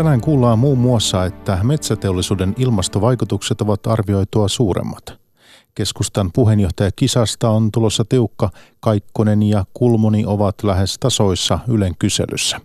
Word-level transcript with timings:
Tänään 0.00 0.20
kuullaan 0.20 0.58
muun 0.58 0.78
muassa, 0.78 1.24
että 1.24 1.58
metsäteollisuuden 1.62 2.54
ilmastovaikutukset 2.58 3.60
ovat 3.60 3.86
arvioitua 3.86 4.48
suuremmat. 4.48 5.02
Keskustan 5.74 6.30
puheenjohtaja 6.34 6.90
kisasta 6.96 7.50
on 7.50 7.72
tulossa 7.72 8.04
tiukka. 8.04 8.50
Kaikkonen 8.80 9.42
ja 9.42 9.64
Kulmuni 9.74 10.24
ovat 10.26 10.62
lähes 10.62 10.96
tasoissa 10.98 11.58
Ylen 11.68 11.96
kyselyssä. 11.98 12.60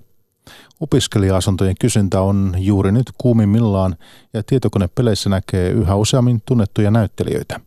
Opiskelija-asuntojen 0.79 1.75
kysyntä 1.79 2.21
on 2.21 2.53
juuri 2.57 2.91
nyt 2.91 3.11
kuumimmillaan 3.17 3.95
ja 4.33 4.43
tietokonepeleissä 4.43 5.29
näkee 5.29 5.69
yhä 5.69 5.95
useammin 5.95 6.41
tunnettuja 6.45 6.91
näyttelijöitä. 6.91 7.59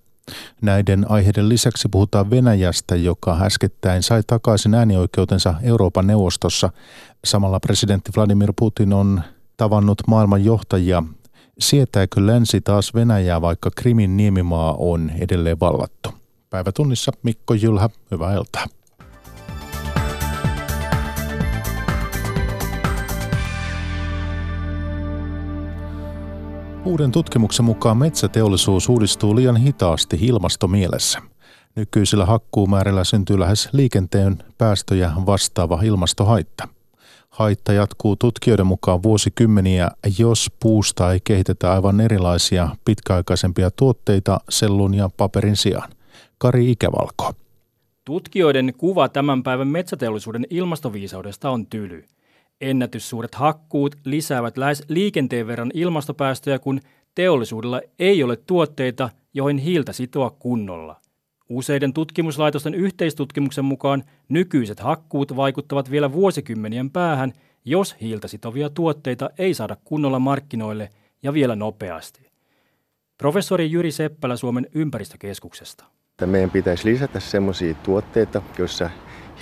Näiden 0.62 1.10
aiheiden 1.10 1.48
lisäksi 1.48 1.88
puhutaan 1.88 2.30
Venäjästä, 2.30 2.96
joka 2.96 3.38
äskettäin 3.42 4.02
sai 4.02 4.22
takaisin 4.27 4.74
äänioikeutensa 4.74 5.55
Euroopan 5.62 6.06
neuvostossa. 6.06 6.70
Samalla 7.24 7.60
presidentti 7.60 8.12
Vladimir 8.16 8.52
Putin 8.56 8.92
on 8.92 9.22
tavannut 9.58 10.02
maailman 10.06 10.44
johtajia. 10.44 11.02
Sietääkö 11.58 12.26
länsi 12.26 12.60
taas 12.60 12.94
Venäjää, 12.94 13.40
vaikka 13.40 13.70
Krimin 13.76 14.16
niemimaa 14.16 14.74
on 14.78 15.10
edelleen 15.18 15.60
vallattu? 15.60 16.14
Päivätunnissa 16.50 17.12
Mikko 17.22 17.54
Jylhä, 17.54 17.90
hyvää 18.10 18.34
iltaa. 18.34 18.64
Uuden 26.84 27.12
tutkimuksen 27.12 27.64
mukaan 27.64 27.96
metsäteollisuus 27.96 28.88
uudistuu 28.88 29.36
liian 29.36 29.56
hitaasti 29.56 30.18
ilmastomielessä. 30.20 31.18
Nykyisillä 31.77 32.27
hakkuumäärillä 32.27 33.05
syntyy 33.05 33.38
lähes 33.38 33.68
liikenteen 33.72 34.38
päästöjä 34.58 35.12
vastaava 35.27 35.83
ilmastohaitta. 35.83 36.77
Haitta 37.30 37.72
jatkuu 37.72 38.16
tutkijoiden 38.16 38.66
mukaan 38.66 39.02
vuosikymmeniä, 39.02 39.90
jos 40.18 40.50
puusta 40.60 41.12
ei 41.12 41.20
kehitetä 41.24 41.72
aivan 41.72 42.00
erilaisia 42.00 42.68
pitkäaikaisempia 42.84 43.70
tuotteita 43.70 44.40
sellun 44.48 44.94
ja 44.94 45.10
paperin 45.16 45.56
sijaan. 45.56 45.90
Kari 46.38 46.70
Ikävalko. 46.70 47.32
Tutkijoiden 48.04 48.74
kuva 48.78 49.08
tämän 49.08 49.42
päivän 49.42 49.68
metsäteollisuuden 49.68 50.46
ilmastoviisaudesta 50.50 51.50
on 51.50 51.66
tyly. 51.66 52.04
Ennätyssuuret 52.60 53.34
hakkuut 53.34 53.96
lisäävät 54.04 54.56
lähes 54.56 54.84
liikenteen 54.88 55.46
verran 55.46 55.70
ilmastopäästöjä, 55.74 56.58
kun 56.58 56.80
teollisuudella 57.14 57.80
ei 57.98 58.22
ole 58.22 58.36
tuotteita, 58.36 59.10
joihin 59.34 59.58
hiiltä 59.58 59.92
sitoa 59.92 60.30
kunnolla. 60.30 61.00
Useiden 61.48 61.92
tutkimuslaitosten 61.92 62.74
yhteistutkimuksen 62.74 63.64
mukaan 63.64 64.04
nykyiset 64.28 64.80
hakkuut 64.80 65.36
vaikuttavat 65.36 65.90
vielä 65.90 66.12
vuosikymmenien 66.12 66.90
päähän, 66.90 67.32
jos 67.64 67.96
hiiltä 68.00 68.28
sitovia 68.28 68.70
tuotteita 68.70 69.30
ei 69.38 69.55
saada 69.55 69.77
kunnolla 69.84 70.18
markkinoille 70.18 70.90
ja 71.22 71.32
vielä 71.32 71.56
nopeasti. 71.56 72.28
Professori 73.18 73.70
Jyri 73.70 73.92
Seppälä 73.92 74.36
Suomen 74.36 74.66
ympäristökeskuksesta. 74.74 75.84
Meidän 76.27 76.50
pitäisi 76.50 76.92
lisätä 76.92 77.20
sellaisia 77.20 77.74
tuotteita, 77.74 78.42
joissa 78.58 78.90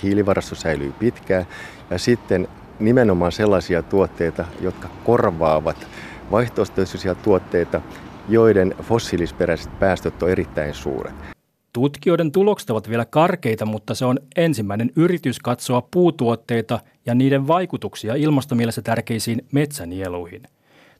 hiilivarasto 0.03 0.55
säilyy 0.55 0.91
pitkään 0.91 1.45
ja 1.89 1.97
sitten 1.97 2.47
nimenomaan 2.79 3.31
sellaisia 3.31 3.83
tuotteita, 3.83 4.45
jotka 4.61 4.89
korvaavat 5.03 5.87
vaihtoehtoisia 6.31 7.15
tuotteita, 7.15 7.81
joiden 8.29 8.75
fossiilisperäiset 8.81 9.79
päästöt 9.79 10.23
on 10.23 10.29
erittäin 10.29 10.73
suuret. 10.73 11.36
Tutkijoiden 11.77 12.31
tulokset 12.31 12.69
ovat 12.69 12.89
vielä 12.89 13.05
karkeita, 13.05 13.65
mutta 13.65 13.95
se 13.95 14.05
on 14.05 14.19
ensimmäinen 14.35 14.91
yritys 14.95 15.39
katsoa 15.39 15.87
puutuotteita 15.91 16.79
ja 17.05 17.15
niiden 17.15 17.47
vaikutuksia 17.47 18.15
ilmastomielessä 18.15 18.81
tärkeisiin 18.81 19.45
metsänieluihin. 19.51 20.43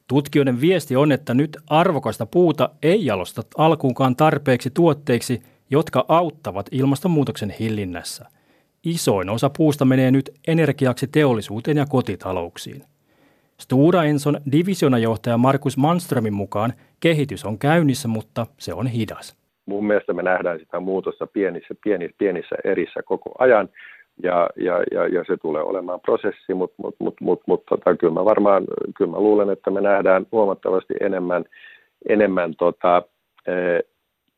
Tutkijoiden 0.07 0.61
viesti 0.61 0.95
on, 0.95 1.11
että 1.11 1.33
nyt 1.33 1.57
arvokasta 1.67 2.25
puuta 2.25 2.69
ei 2.83 3.05
jalosta 3.05 3.43
alkuunkaan 3.57 4.15
tarpeeksi 4.15 4.69
tuotteiksi, 4.69 5.41
jotka 5.69 6.05
auttavat 6.07 6.69
ilmastonmuutoksen 6.71 7.55
hillinnässä– 7.59 8.25
Isoin 8.83 9.29
osa 9.29 9.49
puusta 9.57 9.85
menee 9.85 10.11
nyt 10.11 10.29
energiaksi 10.47 11.07
teollisuuteen 11.07 11.77
ja 11.77 11.85
kotitalouksiin. 11.85 12.83
Stura 13.59 14.03
Enson 14.03 14.41
divisionajohtaja 14.51 15.38
Markus 15.38 15.77
Manströmin 15.77 16.33
mukaan 16.33 16.73
kehitys 16.99 17.45
on 17.45 17.59
käynnissä, 17.59 18.07
mutta 18.07 18.47
se 18.57 18.73
on 18.73 18.88
hidas. 18.88 19.35
Mun 19.67 19.88
mielestä 19.88 20.13
me 20.13 20.23
nähdään 20.23 20.59
sitä 20.59 20.79
muutosta 20.79 21.28
pienissä, 21.28 21.75
pienissä, 21.83 22.16
pienissä 22.17 22.55
erissä 22.63 23.03
koko 23.03 23.31
ajan, 23.39 23.69
ja, 24.23 24.50
ja, 24.55 24.83
ja, 24.91 25.07
ja 25.07 25.23
se 25.28 25.38
tulee 25.38 25.63
olemaan 25.63 26.00
prosessi, 26.00 26.53
mutta 26.53 26.75
mut, 26.78 26.95
mut, 27.00 27.16
mut, 27.22 27.41
mut, 27.47 27.63
tota, 27.69 27.95
kyllä 27.95 28.13
mä 28.13 28.25
varmaan 28.25 28.63
kyllä 28.97 29.11
mä 29.11 29.19
luulen, 29.19 29.50
että 29.50 29.72
me 29.72 29.81
nähdään 29.81 30.25
huomattavasti 30.31 30.94
enemmän, 31.01 31.45
enemmän 32.09 32.53
tota, 32.56 33.03
eh, 33.47 33.83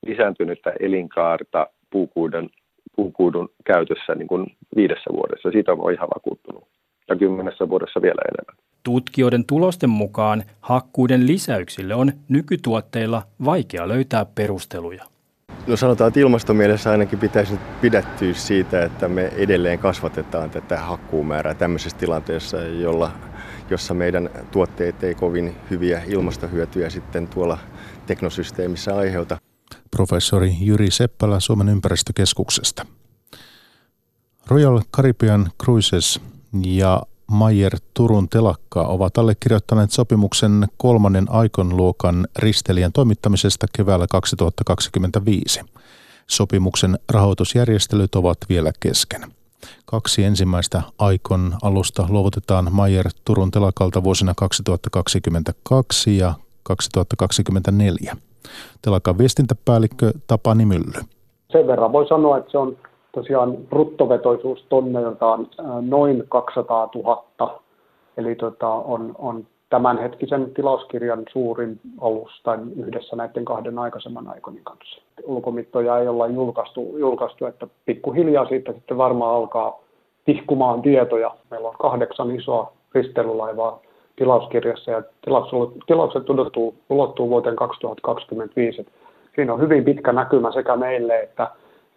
lisääntynyttä 0.05 0.73
elinkaarta 0.79 1.67
puukuiden 1.89 2.49
puukuudun 2.95 3.49
käytössä 3.65 4.15
niin 4.15 4.27
kuin 4.27 4.45
viidessä 4.75 5.09
vuodessa. 5.13 5.51
Siitä 5.51 5.71
on 5.71 5.93
ihan 5.93 6.09
vakuuttunut. 6.15 6.63
Ja 7.09 7.15
kymmenessä 7.15 7.69
vuodessa 7.69 8.01
vielä 8.01 8.21
enemmän. 8.31 8.65
Tutkijoiden 8.83 9.45
tulosten 9.45 9.89
mukaan 9.89 10.43
hakkuiden 10.61 11.27
lisäyksille 11.27 11.95
on 11.95 12.11
nykytuotteilla 12.29 13.21
vaikea 13.45 13.87
löytää 13.87 14.25
perusteluja. 14.35 15.03
No 15.69 15.77
sanotaan, 15.77 16.07
että 16.07 16.19
ilmastomielessä 16.19 16.91
ainakin 16.91 17.19
pitäisi 17.19 17.51
nyt 17.51 17.81
pidättyä 17.81 18.33
siitä, 18.33 18.83
että 18.83 19.07
me 19.07 19.25
edelleen 19.25 19.79
kasvatetaan 19.79 20.49
tätä 20.49 20.77
hakkuumäärää 20.77 21.53
tämmöisessä 21.53 21.97
tilanteessa, 21.97 22.57
jolla, 22.57 23.11
jossa 23.69 23.93
meidän 23.93 24.29
tuotteet 24.51 25.03
ei 25.03 25.15
kovin 25.15 25.55
hyviä 25.69 26.01
ilmastohyötyjä 26.07 26.89
sitten 26.89 27.27
tuolla 27.27 27.57
teknosysteemissä 28.07 28.95
aiheuta 28.95 29.37
professori 29.95 30.55
Jyri 30.61 30.91
Seppälä 30.91 31.39
Suomen 31.39 31.69
ympäristökeskuksesta. 31.69 32.85
Royal 34.47 34.81
Caribbean 34.95 35.51
Cruises 35.63 36.21
ja 36.65 37.01
Mayer 37.31 37.73
Turun 37.93 38.29
telakka 38.29 38.81
ovat 38.81 39.17
allekirjoittaneet 39.17 39.91
sopimuksen 39.91 40.67
kolmannen 40.77 41.25
luokan 41.71 42.27
ristelijän 42.39 42.91
toimittamisesta 42.91 43.65
keväällä 43.77 44.07
2025. 44.11 45.61
Sopimuksen 46.27 46.99
rahoitusjärjestelyt 47.11 48.15
ovat 48.15 48.37
vielä 48.49 48.71
kesken. 48.79 49.21
Kaksi 49.85 50.23
ensimmäistä 50.23 50.81
Aikon 50.99 51.53
alusta 51.61 52.05
luovutetaan 52.09 52.67
Mayer 52.71 53.09
Turun 53.25 53.51
telakalta 53.51 54.03
vuosina 54.03 54.33
2022 54.37 56.17
ja 56.17 56.33
2024 56.63 58.15
telakan 58.81 59.17
viestintäpäällikkö 59.17 60.11
Tapani 60.27 60.65
Mylly. 60.65 61.01
Sen 61.51 61.67
verran 61.67 61.91
voi 61.91 62.07
sanoa, 62.07 62.37
että 62.37 62.51
se 62.51 62.57
on 62.57 62.77
tosiaan 63.11 63.57
bruttovetoisuus 63.57 64.65
tonneiltaan 64.69 65.47
noin 65.81 66.23
200 66.29 66.89
000, 66.95 67.59
eli 68.17 68.35
tota, 68.35 68.67
on, 68.67 69.15
on 69.17 69.45
tämänhetkisen 69.69 70.51
tilauskirjan 70.53 71.23
suurin 71.31 71.79
alus 72.01 72.41
tai 72.43 72.57
yhdessä 72.75 73.15
näiden 73.15 73.45
kahden 73.45 73.79
aikaisemman 73.79 74.27
aikonin 74.27 74.63
kanssa. 74.63 75.01
Ulkomittoja 75.23 75.99
ei 75.99 76.07
olla 76.07 76.27
julkaistu, 76.27 76.97
julkaistu, 76.97 77.45
että 77.45 77.67
pikkuhiljaa 77.85 78.45
siitä 78.45 78.73
sitten 78.73 78.97
varmaan 78.97 79.35
alkaa 79.35 79.79
tihkumaan 80.25 80.81
tietoja. 80.81 81.35
Meillä 81.51 81.67
on 81.67 81.75
kahdeksan 81.79 82.35
isoa 82.35 82.71
risteilulaivaa 82.93 83.79
tilauskirjassa 84.15 84.91
ja 84.91 85.03
tilaukset 85.87 86.29
ulottuu, 86.29 86.75
ulottuu 86.89 87.29
vuoteen 87.29 87.55
2025. 87.55 88.85
Siinä 89.35 89.53
on 89.53 89.61
hyvin 89.61 89.83
pitkä 89.83 90.13
näkymä 90.13 90.51
sekä 90.51 90.75
meille 90.75 91.19
että, 91.19 91.47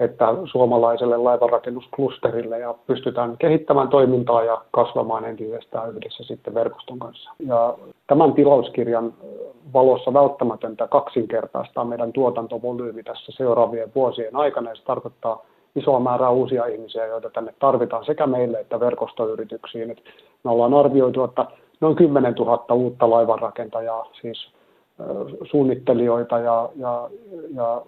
että 0.04 0.26
suomalaiselle 0.44 1.16
laivanrakennusklusterille 1.16 2.58
ja 2.58 2.74
pystytään 2.86 3.36
kehittämään 3.38 3.88
toimintaa 3.88 4.42
ja 4.42 4.62
kasvamaan 4.70 5.24
entisestään 5.24 5.90
yhdessä 5.90 6.24
sitten 6.24 6.54
verkoston 6.54 6.98
kanssa. 6.98 7.30
Ja 7.46 7.74
tämän 8.06 8.32
tilauskirjan 8.32 9.14
valossa 9.72 10.12
välttämätöntä 10.12 10.88
kaksinkertaistaa 10.88 11.84
meidän 11.84 12.12
tuotantovolyymi 12.12 13.02
tässä 13.02 13.32
seuraavien 13.36 13.92
vuosien 13.94 14.36
aikana 14.36 14.70
ja 14.70 14.76
se 14.76 14.84
tarkoittaa 14.84 15.44
isoa 15.76 16.00
määrää 16.00 16.30
uusia 16.30 16.66
ihmisiä, 16.66 17.06
joita 17.06 17.30
tänne 17.30 17.54
tarvitaan 17.58 18.04
sekä 18.04 18.26
meille 18.26 18.60
että 18.60 18.80
verkostoyrityksiin. 18.80 19.90
Et 19.90 20.02
me 20.44 20.50
ollaan 20.50 20.74
arvioitu, 20.74 21.24
että 21.24 21.46
noin 21.80 21.96
10 21.96 22.34
000 22.34 22.74
uutta 22.74 23.10
laivanrakentajaa, 23.10 24.04
siis 24.20 24.48
suunnittelijoita 25.50 26.38
ja, 26.38 26.68
ja, 26.76 27.10
ja 27.54 27.82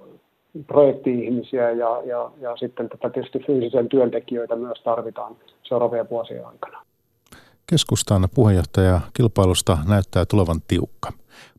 projekti-ihmisiä 0.66 1.70
ja, 1.70 2.02
ja, 2.04 2.30
ja 2.40 2.56
sitten 2.56 2.88
tätä 2.88 3.10
tietysti 3.10 3.38
fyysisen 3.46 3.88
työntekijöitä 3.88 4.56
myös 4.56 4.80
tarvitaan 4.84 5.36
seuraavien 5.62 6.10
vuosien 6.10 6.46
aikana. 6.46 6.84
Keskustan 7.66 8.28
puheenjohtaja 8.34 9.00
kilpailusta 9.14 9.78
näyttää 9.88 10.24
tulevan 10.24 10.60
tiukka. 10.68 11.12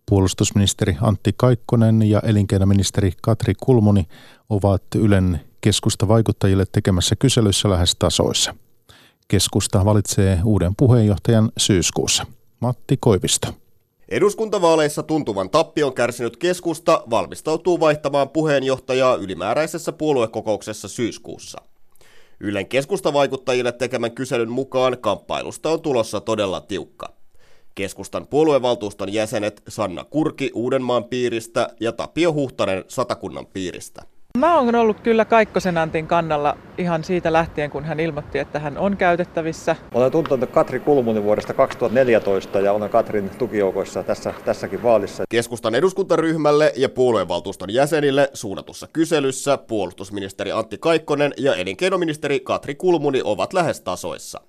Puolustusministeri 0.09 0.95
Antti 1.01 1.31
Kaikkonen 1.37 2.09
ja 2.09 2.19
elinkeinoministeri 2.19 3.11
Katri 3.21 3.53
Kulmuni 3.63 4.03
ovat 4.49 4.83
Ylen 4.95 5.39
keskusta 5.61 6.07
vaikuttajille 6.07 6.63
tekemässä 6.71 7.15
kyselyssä 7.19 7.69
lähes 7.69 7.95
tasoissa. 7.99 8.55
Keskusta 9.27 9.85
valitsee 9.85 10.39
uuden 10.43 10.73
puheenjohtajan 10.77 11.51
syyskuussa. 11.57 12.25
Matti 12.59 12.97
Koivisto. 12.99 13.64
Eduskuntavaaleissa 14.09 15.03
tuntuvan 15.03 15.49
tappion 15.49 15.93
kärsinyt 15.93 16.37
keskusta 16.37 17.03
valmistautuu 17.09 17.79
vaihtamaan 17.79 18.29
puheenjohtajaa 18.29 19.15
ylimääräisessä 19.15 19.91
puoluekokouksessa 19.91 20.87
syyskuussa. 20.87 21.61
Ylen 22.39 22.67
keskustavaikuttajille 22.67 23.71
tekemän 23.71 24.11
kyselyn 24.11 24.49
mukaan 24.49 24.97
kamppailusta 24.97 25.69
on 25.69 25.81
tulossa 25.81 26.21
todella 26.21 26.61
tiukka. 26.61 27.13
Keskustan 27.75 28.27
puoluevaltuuston 28.27 29.13
jäsenet 29.13 29.63
Sanna 29.67 30.03
Kurki 30.03 30.51
Uudenmaan 30.53 31.03
piiristä 31.03 31.69
ja 31.79 31.91
Tapio 31.91 32.33
Huhtanen 32.33 32.83
Satakunnan 32.87 33.45
piiristä. 33.45 34.01
Mä 34.35 34.59
oon 34.59 34.75
ollut 34.75 34.99
kyllä 34.99 35.25
Kaikkosen 35.25 35.77
Antin 35.77 36.07
kannalla 36.07 36.57
ihan 36.77 37.03
siitä 37.03 37.33
lähtien, 37.33 37.69
kun 37.69 37.83
hän 37.85 37.99
ilmoitti, 37.99 38.39
että 38.39 38.59
hän 38.59 38.77
on 38.77 38.97
käytettävissä. 38.97 39.75
Olen 39.93 40.11
tuntenut 40.11 40.51
Katri 40.51 40.79
Kulmuni 40.79 41.23
vuodesta 41.23 41.53
2014 41.53 42.59
ja 42.59 42.73
olen 42.73 42.89
Katrin 42.89 43.29
tukijoukoissa 43.29 44.03
tässä, 44.03 44.33
tässäkin 44.45 44.83
vaalissa. 44.83 45.23
Keskustan 45.29 45.75
eduskuntaryhmälle 45.75 46.73
ja 46.75 46.89
puoluevaltuuston 46.89 47.73
jäsenille 47.73 48.29
suunnatussa 48.33 48.87
kyselyssä 48.93 49.57
puolustusministeri 49.57 50.51
Antti 50.51 50.77
Kaikkonen 50.77 51.33
ja 51.37 51.55
elinkeinoministeri 51.55 52.39
Katri 52.39 52.75
Kulmuni 52.75 53.21
ovat 53.23 53.53
lähes 53.53 53.81
tasoissa. 53.81 54.41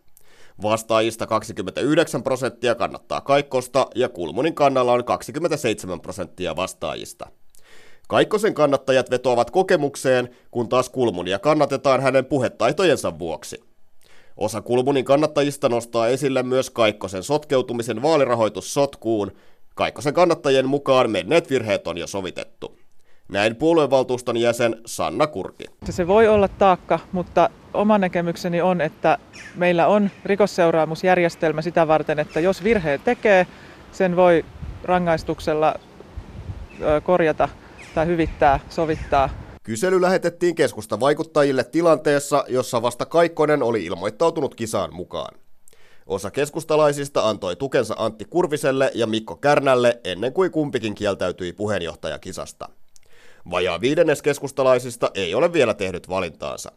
Vastaajista 0.62 1.26
29 1.26 2.22
prosenttia 2.22 2.74
kannattaa 2.74 3.20
Kaikkosta 3.20 3.86
ja 3.94 4.08
Kulmunin 4.08 4.54
kannalla 4.54 4.92
on 4.92 5.04
27 5.04 6.00
prosenttia 6.00 6.56
vastaajista. 6.56 7.26
Kaikkosen 8.08 8.54
kannattajat 8.54 9.10
vetoavat 9.10 9.50
kokemukseen, 9.50 10.28
kun 10.50 10.68
taas 10.68 10.90
Kulmunia 10.90 11.38
kannatetaan 11.38 12.00
hänen 12.00 12.24
puhetaitojensa 12.24 13.18
vuoksi. 13.18 13.64
Osa 14.36 14.62
Kulmunin 14.62 15.04
kannattajista 15.04 15.68
nostaa 15.68 16.08
esille 16.08 16.42
myös 16.42 16.70
Kaikkosen 16.70 17.22
sotkeutumisen 17.22 18.02
vaalirahoitussotkuun. 18.02 19.32
Kaikkosen 19.74 20.14
kannattajien 20.14 20.68
mukaan 20.68 21.10
menneet 21.10 21.50
virheet 21.50 21.86
on 21.86 21.98
jo 21.98 22.06
sovitettu. 22.06 22.78
Näin 23.28 23.56
puoluevaltuuston 23.56 24.36
jäsen 24.36 24.76
Sanna 24.86 25.26
Kurki. 25.26 25.64
Se 25.90 26.06
voi 26.06 26.28
olla 26.28 26.48
taakka, 26.48 26.98
mutta 27.12 27.50
oma 27.74 27.98
näkemykseni 27.98 28.60
on, 28.60 28.80
että 28.80 29.18
meillä 29.54 29.86
on 29.86 30.10
rikosseuraamusjärjestelmä 30.24 31.62
sitä 31.62 31.88
varten, 31.88 32.18
että 32.18 32.40
jos 32.40 32.64
virheen 32.64 33.00
tekee, 33.04 33.46
sen 33.92 34.16
voi 34.16 34.44
rangaistuksella 34.84 35.74
korjata 37.02 37.48
tai 37.96 38.06
hyvittää, 38.06 38.60
sovittaa. 38.68 39.30
Kysely 39.62 40.00
lähetettiin 40.00 40.54
keskusta 40.54 41.00
vaikuttajille 41.00 41.64
tilanteessa, 41.64 42.44
jossa 42.48 42.82
vasta 42.82 43.06
Kaikkonen 43.06 43.62
oli 43.62 43.84
ilmoittautunut 43.84 44.54
kisaan 44.54 44.94
mukaan. 44.94 45.38
Osa 46.06 46.30
keskustalaisista 46.30 47.28
antoi 47.28 47.56
tukensa 47.56 47.94
Antti 47.98 48.24
Kurviselle 48.24 48.90
ja 48.94 49.06
Mikko 49.06 49.36
Kärnälle 49.36 50.00
ennen 50.04 50.32
kuin 50.32 50.50
kumpikin 50.50 50.94
kieltäytyi 50.94 51.52
puheenjohtajakisasta. 51.52 52.68
Vajaa 53.50 53.80
viidennes 53.80 54.22
keskustalaisista 54.22 55.10
ei 55.14 55.34
ole 55.34 55.52
vielä 55.52 55.74
tehnyt 55.74 56.08
valintaansa. 56.08 56.72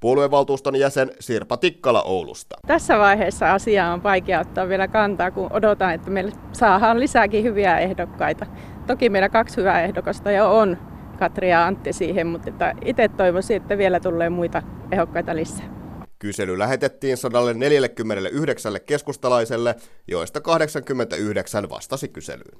Puoluevaltuuston 0.00 0.76
jäsen 0.76 1.10
Sirpa 1.20 1.56
Tikkala 1.56 2.02
Oulusta. 2.02 2.56
Tässä 2.66 2.98
vaiheessa 2.98 3.52
asiaa 3.52 3.92
on 3.92 4.02
vaikea 4.02 4.40
ottaa 4.40 4.68
vielä 4.68 4.88
kantaa, 4.88 5.30
kun 5.30 5.52
odotan, 5.52 5.94
että 5.94 6.10
meille 6.10 6.32
saadaan 6.52 7.00
lisääkin 7.00 7.44
hyviä 7.44 7.78
ehdokkaita. 7.78 8.46
Toki 8.86 9.08
meillä 9.08 9.28
kaksi 9.28 9.56
hyvää 9.56 9.82
ehdokasta 9.82 10.30
jo 10.30 10.58
on, 10.58 10.78
Katri 11.18 11.50
ja 11.50 11.66
Antti 11.66 11.92
siihen, 11.92 12.26
mutta 12.26 12.50
itse 12.84 13.08
toivoisin, 13.08 13.56
että 13.56 13.78
vielä 13.78 14.00
tulee 14.00 14.30
muita 14.30 14.62
ehdokkaita 14.92 15.36
lisää. 15.36 15.82
Kysely 16.18 16.58
lähetettiin 16.58 17.16
149 17.16 18.72
keskustalaiselle, 18.86 19.76
joista 20.08 20.40
89 20.40 21.70
vastasi 21.70 22.08
kyselyyn. 22.08 22.58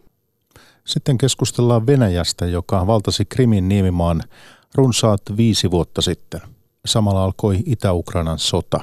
Sitten 0.84 1.18
keskustellaan 1.18 1.86
Venäjästä, 1.86 2.46
joka 2.46 2.86
valtasi 2.86 3.24
Krimin 3.24 3.68
niemimaan 3.68 4.22
runsaat 4.74 5.22
viisi 5.36 5.70
vuotta 5.70 6.02
sitten. 6.02 6.40
Samalla 6.86 7.24
alkoi 7.24 7.58
Itä-Ukrainan 7.66 8.38
sota. 8.38 8.80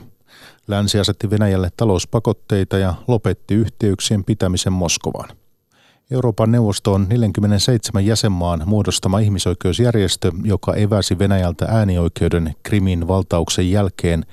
Länsi 0.68 1.00
asetti 1.00 1.30
Venäjälle 1.30 1.69
talouspakotteita 1.77 2.77
ja 2.77 2.94
lopetti 3.07 3.56
yhteyksien 3.56 4.24
pitämisen 4.24 4.74
Moskovaan. 4.74 5.38
Euroopan 6.11 6.51
neuvosto 6.51 6.94
on 6.94 7.06
47 7.09 8.06
jäsenmaan 8.06 8.63
muodostama 8.65 9.19
ihmisoikeusjärjestö, 9.19 10.31
joka 10.44 10.75
eväsi 10.75 11.19
Venäjältä 11.19 11.65
äänioikeuden 11.65 12.56
Krimin 12.63 13.07
valtauksen 13.07 13.71
jälkeen. 13.71 14.25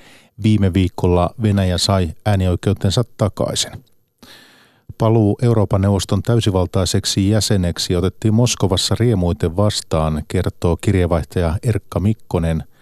Viime 0.42 0.74
viikolla 0.74 1.30
Venäjä 1.42 1.78
sai 1.78 2.08
äänioikeutensa 2.26 3.04
takaisin. 3.16 3.72
Paluu 4.98 5.38
Euroopan 5.42 5.80
neuvoston 5.80 6.22
täysivaltaiseksi 6.22 7.28
jäseneksi 7.28 7.96
otettiin 7.96 8.34
Moskovassa 8.34 8.96
riemuiten 9.00 9.56
vastaan, 9.56 10.22
kertoo 10.28 10.76
kirjeenvaihtaja 10.76 11.58
Erkka 11.62 12.00
Mikkonen– 12.00 12.64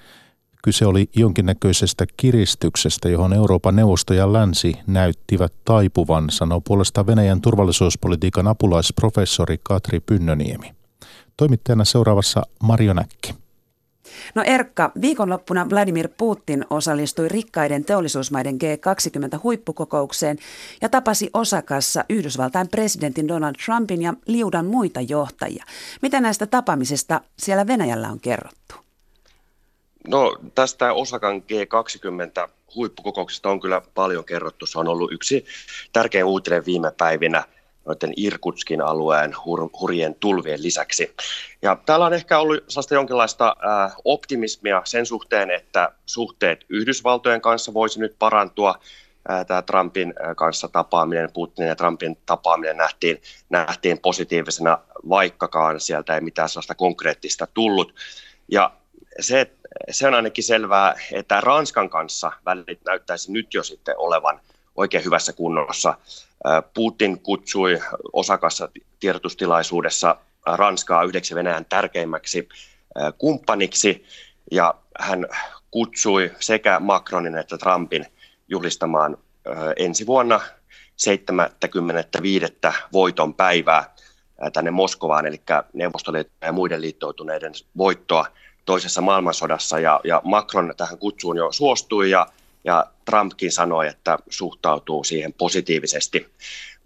Kyse 0.65 0.87
oli 0.87 1.09
jonkinnäköisestä 1.17 2.05
kiristyksestä, 2.17 3.09
johon 3.09 3.33
Euroopan 3.33 3.77
neuvosto 3.77 4.15
ja 4.15 4.33
länsi 4.33 4.77
näyttivät 4.87 5.53
taipuvan, 5.65 6.31
sanoo 6.31 6.61
puolesta 6.61 7.07
Venäjän 7.07 7.41
turvallisuuspolitiikan 7.41 8.49
apulaisprofessori 8.49 9.59
Katri 9.63 10.01
Pynnöniemi. 10.01 10.75
Toimittajana 11.37 11.85
seuraavassa 11.85 12.43
Marjo 12.63 12.93
Näkki. 12.93 13.35
No 14.35 14.43
Erkka, 14.47 14.93
viikonloppuna 15.01 15.71
Vladimir 15.71 16.09
Putin 16.19 16.65
osallistui 16.71 17.29
rikkaiden 17.29 17.85
teollisuusmaiden 17.85 18.55
G20-huippukokoukseen 18.55 20.39
ja 20.83 20.89
tapasi 20.89 21.31
Osakassa 21.33 22.05
Yhdysvaltain 22.09 22.69
presidentin 22.69 23.29
Donald 23.29 23.55
Trumpin 23.65 24.03
ja 24.03 24.15
liudan 24.27 24.67
muita 24.67 25.01
johtajia. 25.01 25.65
Mitä 26.03 26.21
näistä 26.21 26.47
tapaamisista 26.47 27.21
siellä 27.39 27.67
Venäjällä 27.67 28.09
on 28.09 28.21
kerrottu? 28.21 28.84
No 30.09 30.37
tästä 30.55 30.93
Osakan 30.93 31.43
G20 31.43 32.49
huippukokouksesta 32.75 33.51
on 33.51 33.61
kyllä 33.61 33.83
paljon 33.95 34.25
kerrottu. 34.25 34.67
Se 34.67 34.79
on 34.79 34.89
ollut 34.89 35.12
yksi 35.12 35.47
tärkeä 35.93 36.27
uutinen 36.27 36.67
viime 36.67 36.91
päivinä 36.91 37.45
noiden 37.85 38.12
Irkutskin 38.17 38.81
alueen 38.81 39.35
hur, 39.45 39.69
hurjen 39.81 40.15
tulvien 40.15 40.63
lisäksi. 40.63 41.15
Ja 41.63 41.77
täällä 41.87 42.06
on 42.06 42.15
ehkä 42.15 42.39
ollut 42.39 42.65
sellaista 42.69 42.94
jonkinlaista 42.94 43.56
äh, 43.67 43.96
optimismia 44.05 44.82
sen 44.84 45.06
suhteen, 45.06 45.51
että 45.51 45.93
suhteet 46.06 46.65
Yhdysvaltojen 46.69 47.41
kanssa 47.41 47.75
voisi 47.75 48.01
nyt 48.01 48.17
parantua. 48.19 48.75
Äh, 49.31 49.46
Tämä 49.46 49.63
Trumpin 49.63 50.15
kanssa 50.37 50.69
tapaaminen, 50.69 51.32
Putinin 51.32 51.69
ja 51.69 51.77
Trumpin 51.77 52.19
tapaaminen 52.27 52.77
nähtiin, 52.77 53.23
nähtiin 53.51 53.99
positiivisena, 53.99 54.79
vaikkakaan 55.08 55.81
sieltä 55.81 56.15
ei 56.15 56.20
mitään 56.20 56.49
sellaista 56.49 56.75
konkreettista 56.75 57.46
tullut. 57.46 57.94
Ja 58.49 58.70
se, 59.21 59.51
se 59.91 60.06
on 60.06 60.15
ainakin 60.15 60.44
selvää, 60.44 60.94
että 61.13 61.41
Ranskan 61.41 61.91
kanssa 61.91 62.33
välit 62.47 62.85
näyttäisi 62.87 63.33
nyt 63.33 63.55
jo 63.55 63.63
sitten 63.63 63.94
olevan 63.99 64.41
oikein 64.77 65.05
hyvässä 65.05 65.33
kunnossa. 65.33 65.94
Putin 66.75 67.21
kutsui 67.21 67.81
osakassa 68.13 68.69
tiedotustilaisuudessa 69.01 70.17
Ranskaa 70.47 71.05
yhdeksi 71.05 71.35
Venäjän 71.35 71.65
tärkeimmäksi 71.65 72.49
kumppaniksi 73.19 74.05
ja 74.51 74.75
hän 74.99 75.27
kutsui 75.71 76.33
sekä 76.41 76.81
Macronin 76.81 77.37
että 77.37 77.59
Trumpin 77.59 78.06
juhlistamaan 78.49 79.19
ensi 79.77 80.06
vuonna 80.06 80.41
75. 80.97 82.47
voiton 82.93 83.35
päivää 83.35 83.94
tänne 84.53 84.71
Moskovaan, 84.71 85.27
eli 85.27 85.43
Neuvostoliiton 85.73 86.33
ja 86.43 86.53
muiden 86.53 86.81
liittoutuneiden 86.81 87.53
voittoa 87.77 88.27
toisessa 88.65 89.01
maailmansodassa 89.01 89.79
ja, 89.79 90.01
ja 90.05 90.21
Macron 90.25 90.75
tähän 90.77 90.99
kutsuun 90.99 91.37
jo 91.37 91.53
suostui 91.53 92.11
ja, 92.11 92.27
ja 92.65 92.87
Trumpkin 93.05 93.53
sanoi, 93.53 93.89
että 93.89 94.19
suhtautuu 94.29 95.05
siihen 95.05 95.33
positiivisesti. 95.33 96.29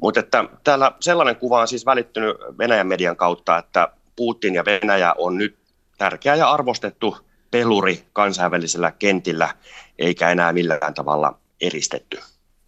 Mutta 0.02 0.20
että 0.20 0.44
täällä 0.64 0.92
sellainen 1.00 1.36
kuva 1.36 1.60
on 1.60 1.68
siis 1.68 1.86
välittynyt 1.86 2.36
Venäjän 2.58 2.86
median 2.86 3.16
kautta, 3.16 3.58
että 3.58 3.88
Putin 4.16 4.54
ja 4.54 4.64
Venäjä 4.64 5.14
on 5.18 5.38
nyt 5.38 5.56
tärkeä 5.98 6.34
ja 6.34 6.50
arvostettu 6.50 7.16
peluri 7.50 8.04
kansainvälisellä 8.12 8.92
kentillä, 8.98 9.54
eikä 9.98 10.30
enää 10.30 10.52
millään 10.52 10.94
tavalla 10.94 11.38
eristetty. 11.60 12.18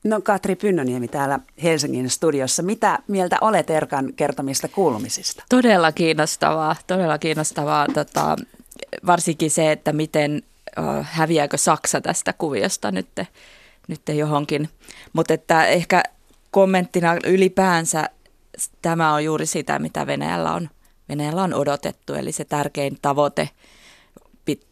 No 0.05 0.21
Katri 0.21 0.57
Pynnöniemi 0.57 1.09
täällä 1.09 1.39
Helsingin 1.63 2.11
studiossa. 2.11 2.63
Mitä 2.63 2.99
mieltä 3.09 3.37
olet 3.41 3.71
Erkan 3.71 4.13
kertomista 4.13 4.69
kuulumisista? 4.69 5.45
Todella 5.49 5.93
kiinnostavaa, 5.93 6.77
todella 6.87 7.19
kiinnostavaa. 7.19 7.87
Tota, 7.95 8.37
varsinkin 9.07 9.51
se, 9.51 9.73
että 9.73 9.93
miten 9.93 10.43
häviääkö 11.03 11.57
Saksa 11.57 12.01
tästä 12.01 12.33
kuviosta 12.33 12.91
nyt, 12.91 13.09
nyt 13.89 14.03
johonkin. 14.17 14.69
Mutta 15.13 15.35
että 15.35 15.67
ehkä 15.67 16.03
kommenttina 16.51 17.17
ylipäänsä 17.25 18.09
tämä 18.83 19.15
on 19.15 19.25
juuri 19.25 19.47
sitä, 19.47 19.79
mitä 19.79 20.07
Venäjällä 20.07 20.53
on, 20.53 20.71
Venäjällä 21.09 21.43
on 21.43 21.55
odotettu. 21.55 22.15
Eli 22.15 22.33
se 22.33 22.45
tärkein 22.45 22.99
tavoite 23.03 23.49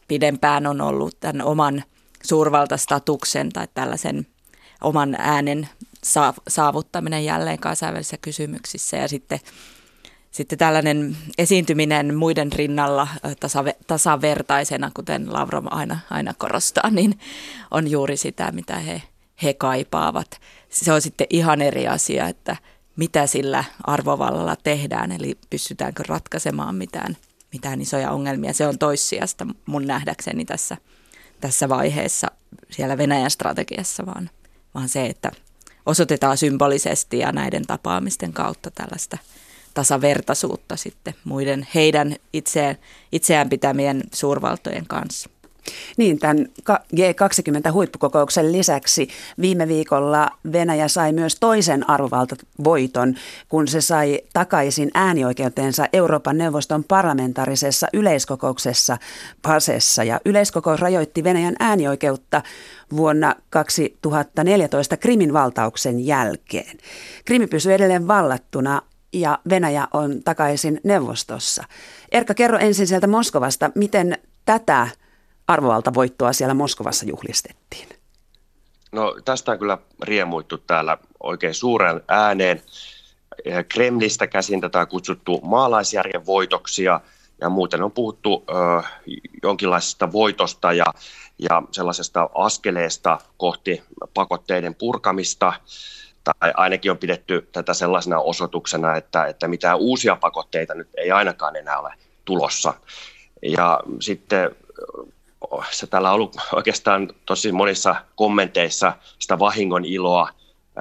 pidempään 0.08 0.66
on 0.66 0.80
ollut 0.80 1.20
tämän 1.20 1.46
oman 1.46 1.84
suurvaltastatuksen 2.22 3.52
tai 3.52 3.68
tällaisen 3.74 4.26
oman 4.80 5.14
äänen 5.18 5.68
saavuttaminen 6.48 7.24
jälleen 7.24 7.58
kansainvälisissä 7.58 8.16
kysymyksissä 8.22 8.96
ja 8.96 9.08
sitten 9.08 9.40
sitten 10.30 10.58
tällainen 10.58 11.16
esiintyminen 11.38 12.14
muiden 12.14 12.52
rinnalla 12.52 13.08
tasave, 13.40 13.76
tasavertaisena, 13.86 14.90
kuten 14.94 15.32
Lavrov 15.32 15.66
aina, 15.70 15.98
aina 16.10 16.34
korostaa, 16.38 16.90
niin 16.90 17.18
on 17.70 17.90
juuri 17.90 18.16
sitä, 18.16 18.52
mitä 18.52 18.78
he, 18.78 19.02
he 19.42 19.54
kaipaavat. 19.54 20.40
Se 20.68 20.92
on 20.92 21.02
sitten 21.02 21.26
ihan 21.30 21.62
eri 21.62 21.88
asia, 21.88 22.28
että 22.28 22.56
mitä 22.96 23.26
sillä 23.26 23.64
arvovallalla 23.84 24.56
tehdään, 24.56 25.12
eli 25.12 25.38
pystytäänkö 25.50 26.02
ratkaisemaan 26.08 26.74
mitään, 26.74 27.16
mitään 27.52 27.80
isoja 27.80 28.10
ongelmia. 28.10 28.52
Se 28.52 28.66
on 28.66 28.78
toissijasta 28.78 29.46
mun 29.66 29.86
nähdäkseni 29.86 30.44
tässä, 30.44 30.76
tässä 31.40 31.68
vaiheessa 31.68 32.26
siellä 32.70 32.98
Venäjän 32.98 33.30
strategiassa, 33.30 34.06
vaan, 34.06 34.30
vaan 34.74 34.88
se, 34.88 35.06
että 35.06 35.32
osoitetaan 35.86 36.38
symbolisesti 36.38 37.18
ja 37.18 37.32
näiden 37.32 37.66
tapaamisten 37.66 38.32
kautta 38.32 38.70
tällaista 38.70 39.18
tasavertaisuutta 39.78 40.76
sitten 40.76 41.14
muiden 41.24 41.66
heidän 41.74 42.16
itseään, 42.32 42.76
itseään 43.12 43.48
pitämien 43.48 44.02
suurvaltojen 44.12 44.86
kanssa. 44.86 45.30
Niin, 45.96 46.18
tämän 46.18 46.46
G20-huippukokouksen 46.96 48.52
lisäksi 48.52 49.08
viime 49.40 49.68
viikolla 49.68 50.30
Venäjä 50.52 50.88
sai 50.88 51.12
myös 51.12 51.36
toisen 51.40 51.90
arvovaltavoiton, 51.90 53.14
kun 53.48 53.68
se 53.68 53.80
sai 53.80 54.20
takaisin 54.32 54.90
äänioikeutensa 54.94 55.86
Euroopan 55.92 56.38
neuvoston 56.38 56.84
parlamentaarisessa 56.84 57.86
yleiskokouksessa 57.92 58.98
Pasessa. 59.42 60.04
Ja 60.04 60.20
yleiskokous 60.24 60.80
rajoitti 60.80 61.24
Venäjän 61.24 61.56
äänioikeutta 61.58 62.42
vuonna 62.96 63.34
2014 63.50 64.96
Krimin 64.96 65.32
valtauksen 65.32 66.06
jälkeen. 66.06 66.78
Krimi 67.24 67.46
pysyi 67.46 67.74
edelleen 67.74 68.08
vallattuna 68.08 68.82
ja 69.12 69.38
Venäjä 69.50 69.88
on 69.92 70.22
takaisin 70.24 70.80
neuvostossa. 70.84 71.64
Erkka, 72.12 72.34
kerro 72.34 72.58
ensin 72.58 72.86
sieltä 72.86 73.06
Moskovasta, 73.06 73.70
miten 73.74 74.18
tätä 74.44 74.88
arvovaltavoittoa 75.46 76.32
siellä 76.32 76.54
Moskovassa 76.54 77.06
juhlistettiin? 77.06 77.88
No 78.92 79.16
tästä 79.24 79.52
on 79.52 79.58
kyllä 79.58 79.78
riemuittu 80.02 80.58
täällä 80.58 80.98
oikein 81.20 81.54
suuren 81.54 82.00
ääneen. 82.08 82.62
Kremlistä 83.68 84.26
käsin 84.26 84.60
tätä 84.60 84.80
on 84.80 84.88
kutsuttu 84.88 85.40
maalaisjärjen 85.42 86.26
voitoksia 86.26 87.00
ja 87.40 87.48
muuten 87.48 87.82
on 87.82 87.92
puhuttu 87.92 88.44
ö, 88.48 88.82
jonkinlaisesta 89.42 90.12
voitosta 90.12 90.72
ja, 90.72 90.84
ja 91.38 91.62
sellaisesta 91.70 92.30
askeleesta 92.34 93.18
kohti 93.36 93.82
pakotteiden 94.14 94.74
purkamista 94.74 95.52
tai 96.40 96.52
ainakin 96.56 96.90
on 96.90 96.98
pidetty 96.98 97.48
tätä 97.52 97.74
sellaisena 97.74 98.18
osoituksena, 98.18 98.96
että, 98.96 99.24
että 99.24 99.48
mitään 99.48 99.78
uusia 99.78 100.16
pakotteita 100.16 100.74
nyt 100.74 100.88
ei 100.96 101.10
ainakaan 101.10 101.56
enää 101.56 101.78
ole 101.78 101.94
tulossa. 102.24 102.74
Ja 103.42 103.80
sitten 104.00 104.50
se 105.70 105.86
täällä 105.86 106.08
on 106.08 106.14
ollut 106.14 106.36
oikeastaan 106.52 107.10
tosi 107.26 107.52
monissa 107.52 107.96
kommenteissa 108.16 108.92
sitä 109.18 109.38
vahingon 109.38 109.84
iloa 109.84 110.28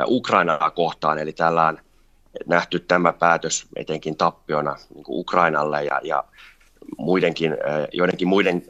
Ukrainaa 0.06 0.72
kohtaan, 0.72 1.20
eli 1.20 1.34
täällä 1.34 1.68
on 1.68 1.80
nähty 2.46 2.80
tämä 2.80 3.14
päätös 3.14 3.66
etenkin 3.76 4.18
tappiona 4.18 4.76
niin 4.96 5.06
Ukrainalle 5.08 5.84
ja, 5.84 6.02
ja 6.04 6.24
muidenkin, 6.98 7.58
joidenkin 7.94 8.28
muiden 8.28 8.64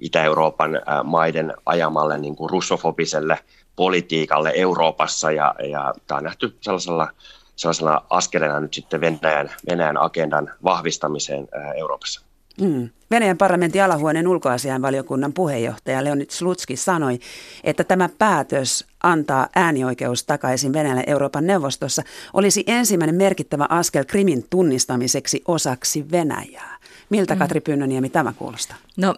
Itä-Euroopan 0.00 0.70
maiden 1.04 1.54
ajamalle 1.66 2.18
niin 2.18 2.36
kuin 2.36 2.50
russofobiselle 2.50 3.38
politiikalle 3.76 4.52
Euroopassa 4.54 5.30
ja, 5.30 5.54
ja 5.70 5.94
tämä 6.06 6.18
on 6.18 6.24
nähty 6.24 6.56
sellaisella, 6.60 7.08
sellaisella 7.56 8.04
askeleena 8.10 8.60
nyt 8.60 8.74
sitten 8.74 9.00
Venäjän, 9.00 9.50
Venäjän 9.70 10.02
agendan 10.02 10.50
vahvistamiseen 10.64 11.48
Euroopassa. 11.76 12.28
Mm. 12.60 12.88
Venäjän 13.10 13.38
parlamentin 13.38 13.84
alahuoneen 13.84 14.28
ulkoasiainvaliokunnan 14.28 15.32
puheenjohtaja 15.32 16.04
Leonid 16.04 16.30
Slutski 16.30 16.76
sanoi, 16.76 17.18
että 17.64 17.84
tämä 17.84 18.08
päätös 18.18 18.86
antaa 19.02 19.48
äänioikeus 19.54 20.24
takaisin 20.24 20.72
Venäjälle 20.72 21.04
Euroopan 21.06 21.46
neuvostossa 21.46 22.02
olisi 22.32 22.64
ensimmäinen 22.66 23.14
merkittävä 23.14 23.66
askel 23.68 24.04
Krimin 24.04 24.46
tunnistamiseksi 24.50 25.42
osaksi 25.48 26.10
Venäjää. 26.12 26.78
Miltä 27.10 27.34
mm. 27.34 27.38
Katri 27.38 27.60
Pynnöniemi 27.60 28.08
tämä 28.08 28.32
kuulostaa? 28.32 28.76
No 28.96 29.14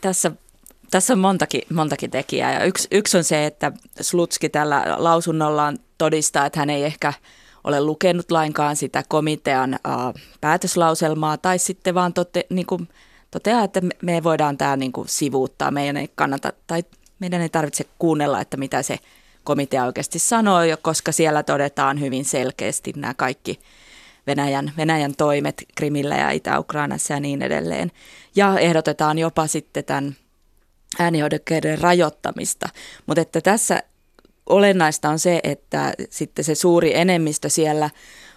tässä 0.00 0.30
tässä 0.90 1.12
on 1.12 1.18
montakin, 1.18 1.62
montakin 1.74 2.10
tekijää 2.10 2.52
ja 2.52 2.64
yksi, 2.64 2.88
yksi 2.90 3.16
on 3.16 3.24
se, 3.24 3.46
että 3.46 3.72
Slutski 4.00 4.48
tällä 4.48 4.84
lausunnollaan 4.96 5.78
todistaa, 5.98 6.46
että 6.46 6.58
hän 6.58 6.70
ei 6.70 6.84
ehkä 6.84 7.12
ole 7.64 7.80
lukenut 7.80 8.30
lainkaan 8.30 8.76
sitä 8.76 9.02
komitean 9.08 9.74
uh, 9.74 10.20
päätöslauselmaa 10.40 11.36
tai 11.38 11.58
sitten 11.58 11.94
vaan 11.94 12.12
tote, 12.12 12.46
niin 12.50 12.66
kuin, 12.66 12.88
toteaa, 13.30 13.64
että 13.64 13.80
me, 13.80 13.90
me 14.02 14.22
voidaan 14.22 14.58
tämä 14.58 14.76
niin 14.76 14.92
kuin 14.92 15.08
sivuuttaa. 15.08 15.70
Meidän 15.70 15.96
ei 15.96 16.10
kannata 16.14 16.52
tai 16.66 16.84
meidän 17.18 17.40
ei 17.40 17.48
tarvitse 17.48 17.84
kuunnella, 17.98 18.40
että 18.40 18.56
mitä 18.56 18.82
se 18.82 18.98
komitea 19.44 19.84
oikeasti 19.84 20.18
sanoo, 20.18 20.60
koska 20.82 21.12
siellä 21.12 21.42
todetaan 21.42 22.00
hyvin 22.00 22.24
selkeästi 22.24 22.92
nämä 22.96 23.14
kaikki 23.14 23.60
Venäjän, 24.30 24.72
Venäjän 24.76 25.14
toimet 25.16 25.64
Krimillä 25.74 26.16
ja 26.16 26.30
Itä-Ukrainassa 26.30 27.14
ja 27.14 27.20
niin 27.20 27.42
edelleen. 27.42 27.92
Ja 28.36 28.58
ehdotetaan 28.58 29.18
jopa 29.18 29.46
sitten 29.46 29.84
tämän 29.84 30.16
äänioikeuden 30.98 31.78
rajoittamista. 31.78 32.68
Mutta 33.06 33.20
että 33.20 33.40
tässä 33.40 33.82
olennaista 34.46 35.08
on 35.08 35.18
se, 35.18 35.40
että 35.44 35.94
sitten 36.10 36.44
se 36.44 36.54
suuri 36.54 36.96
enemmistö 36.96 37.48
siellä 37.48 37.90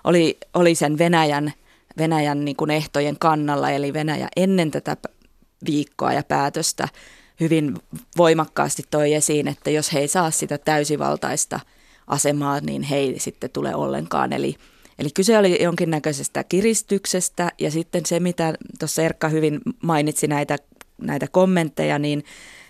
oli, 0.04 0.38
oli 0.54 0.76
sen 0.76 0.98
Venäjän, 0.98 1.54
Venäjän 1.98 2.46
niin 2.46 2.56
kuin 2.56 2.72
ehtojen 2.72 3.20
kannalla, 3.20 3.70
eli 3.70 3.94
Venäjä 3.94 4.28
ennen 4.36 4.72
tätä 4.72 4.98
viikkoa 5.66 6.14
ja 6.14 6.24
päätöstä 6.24 6.88
hyvin 7.40 7.74
voimakkaasti 8.18 8.84
toi 8.92 9.14
esiin, 9.14 9.48
että 9.48 9.70
jos 9.70 9.94
he 9.94 10.00
ei 10.00 10.08
saa 10.08 10.32
sitä 10.32 10.58
täysivaltaista 10.58 11.60
asemaa, 12.08 12.60
niin 12.60 12.84
he 12.84 12.96
ei 12.96 13.20
sitten 13.20 13.50
tule 13.50 13.76
ollenkaan. 13.76 14.34
Eli, 14.34 14.56
eli 15.00 15.10
kyse 15.14 15.38
oli 15.38 15.64
jonkinnäköisestä 15.64 16.44
kiristyksestä 16.44 17.52
ja 17.60 17.72
sitten 17.72 18.06
se, 18.06 18.20
mitä 18.20 18.54
tuossa 18.80 19.02
Erkka 19.02 19.30
hyvin 19.30 19.62
mainitsi 19.84 20.28
näitä 20.28 20.58
näitä 21.02 21.28
kommentteja, 21.28 22.00
niin 22.00 22.26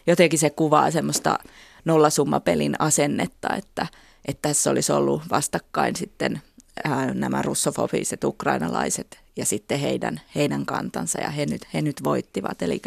jotenkin 0.08 0.40
se 0.40 0.50
kuvaa 0.50 0.92
semmoista 0.92 1.40
nollasummapelin 1.86 2.76
asennetta, 2.80 3.56
että, 3.56 3.88
että 4.26 4.50
tässä 4.50 4.70
olisi 4.70 4.92
ollut 4.92 5.22
vastakkain 5.32 5.96
sitten 5.96 6.42
ää, 6.84 7.14
nämä 7.14 7.42
russofobiset 7.42 8.24
ukrainalaiset 8.24 9.20
ja 9.36 9.46
sitten 9.46 9.80
heidän, 9.80 10.22
heidän 10.36 10.66
kantansa 10.66 11.22
ja 11.22 11.30
he 11.30 11.46
nyt, 11.46 11.62
he 11.74 11.82
nyt 11.82 12.04
voittivat. 12.04 12.62
Eli 12.62 12.82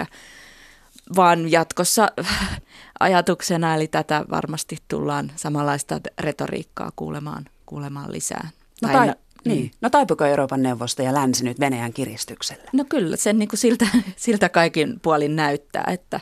vaan 1.17 1.51
jatkossa 1.53 2.09
ajatuksena, 3.01 3.75
eli 3.75 3.89
tätä 3.89 4.25
varmasti 4.31 4.77
tullaan 4.89 5.33
samanlaista 5.37 6.01
retoriikkaa 6.19 6.93
kuulemaan, 6.97 7.45
kuulemaan 7.67 8.13
lisää. 8.13 8.51
No 8.83 8.89
tai, 8.89 9.07
niin. 9.07 9.17
Niin. 9.49 9.71
No 9.81 9.91
taipuko 9.91 10.25
Euroopan 10.25 10.63
neuvosto 10.63 11.03
ja 11.03 11.15
länsi 11.15 11.45
nyt 11.45 11.61
Venäjän 11.61 11.93
kiristykselle? 11.93 12.71
No 12.73 12.85
kyllä, 12.89 13.17
sen 13.17 13.39
niin 13.39 13.49
kuin 13.49 13.59
siltä, 13.59 13.87
siltä 14.17 14.49
kaikin 14.49 15.01
puolin 15.03 15.37
näyttää, 15.37 15.85
että 15.93 16.21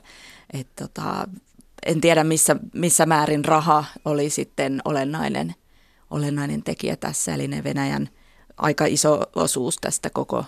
et 0.53 0.67
tota, 0.77 1.29
en 1.87 2.01
tiedä 2.01 2.25
missä, 2.25 2.57
missä 2.75 3.07
määrin 3.07 3.45
raha 3.45 3.85
oli 4.05 4.31
sitten 4.31 4.81
olennainen, 4.85 5.55
olennainen 6.11 6.63
tekijä 6.63 6.97
tässä, 6.97 7.35
eli 7.35 7.49
ne 7.49 7.65
Venäjän 7.65 8.09
aika 8.57 8.87
iso 8.87 9.23
osuus 9.37 9.77
tästä 9.77 10.11
koko 10.11 10.45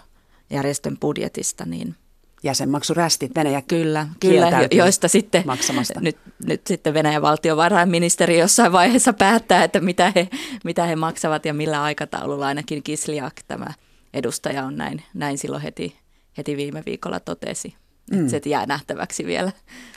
järjestön 0.51 0.97
budjetista, 0.99 1.65
niin– 1.65 1.95
jäsenmaksurästit 2.47 3.37
Venäjä 3.37 3.63
Kyllä, 3.63 4.07
kyllä 4.21 4.69
joista 4.71 5.09
sitten 5.09 5.43
maksamasta. 5.47 6.01
Nyt, 6.01 6.17
nyt 6.47 6.67
sitten 6.67 6.95
Venäjän 6.95 7.23
valtiovarainministeri 7.23 8.39
jossain 8.39 8.73
vaiheessa 8.73 9.13
päättää, 9.13 9.65
että 9.65 9.81
mitä 9.81 10.13
he, 10.15 10.29
mitä 10.65 10.87
he 10.87 10.97
maksavat 10.97 11.47
ja 11.47 11.55
millä 11.55 11.83
aikataululla. 11.83 12.47
Ainakin 12.47 12.83
Kisliak, 12.83 13.35
tämä 13.49 13.67
edustaja, 14.15 14.65
on 14.65 14.77
näin, 14.77 15.03
näin 15.15 15.39
silloin 15.39 15.63
heti, 15.63 15.97
heti 16.39 16.57
viime 16.57 16.83
viikolla 16.87 17.21
totesi. 17.21 17.75
Mm. 18.13 18.29
Se 18.29 18.41
jää 18.47 18.67
nähtäväksi 18.67 19.27
vielä, 19.27 19.53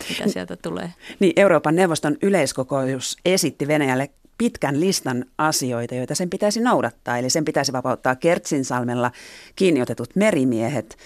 mitä 0.09 0.27
sieltä 0.27 0.55
tulee. 0.55 0.93
Niin, 1.19 1.33
Euroopan 1.35 1.75
neuvoston 1.75 2.17
yleiskokous 2.21 3.17
esitti 3.25 3.67
Venäjälle 3.67 4.09
pitkän 4.37 4.79
listan 4.79 5.25
asioita, 5.37 5.95
joita 5.95 6.15
sen 6.15 6.29
pitäisi 6.29 6.61
noudattaa. 6.61 7.17
Eli 7.17 7.29
sen 7.29 7.45
pitäisi 7.45 7.73
vapauttaa 7.73 8.15
Kertsinsalmella 8.15 9.11
kiinniotetut 9.55 10.15
merimiehet, 10.15 10.97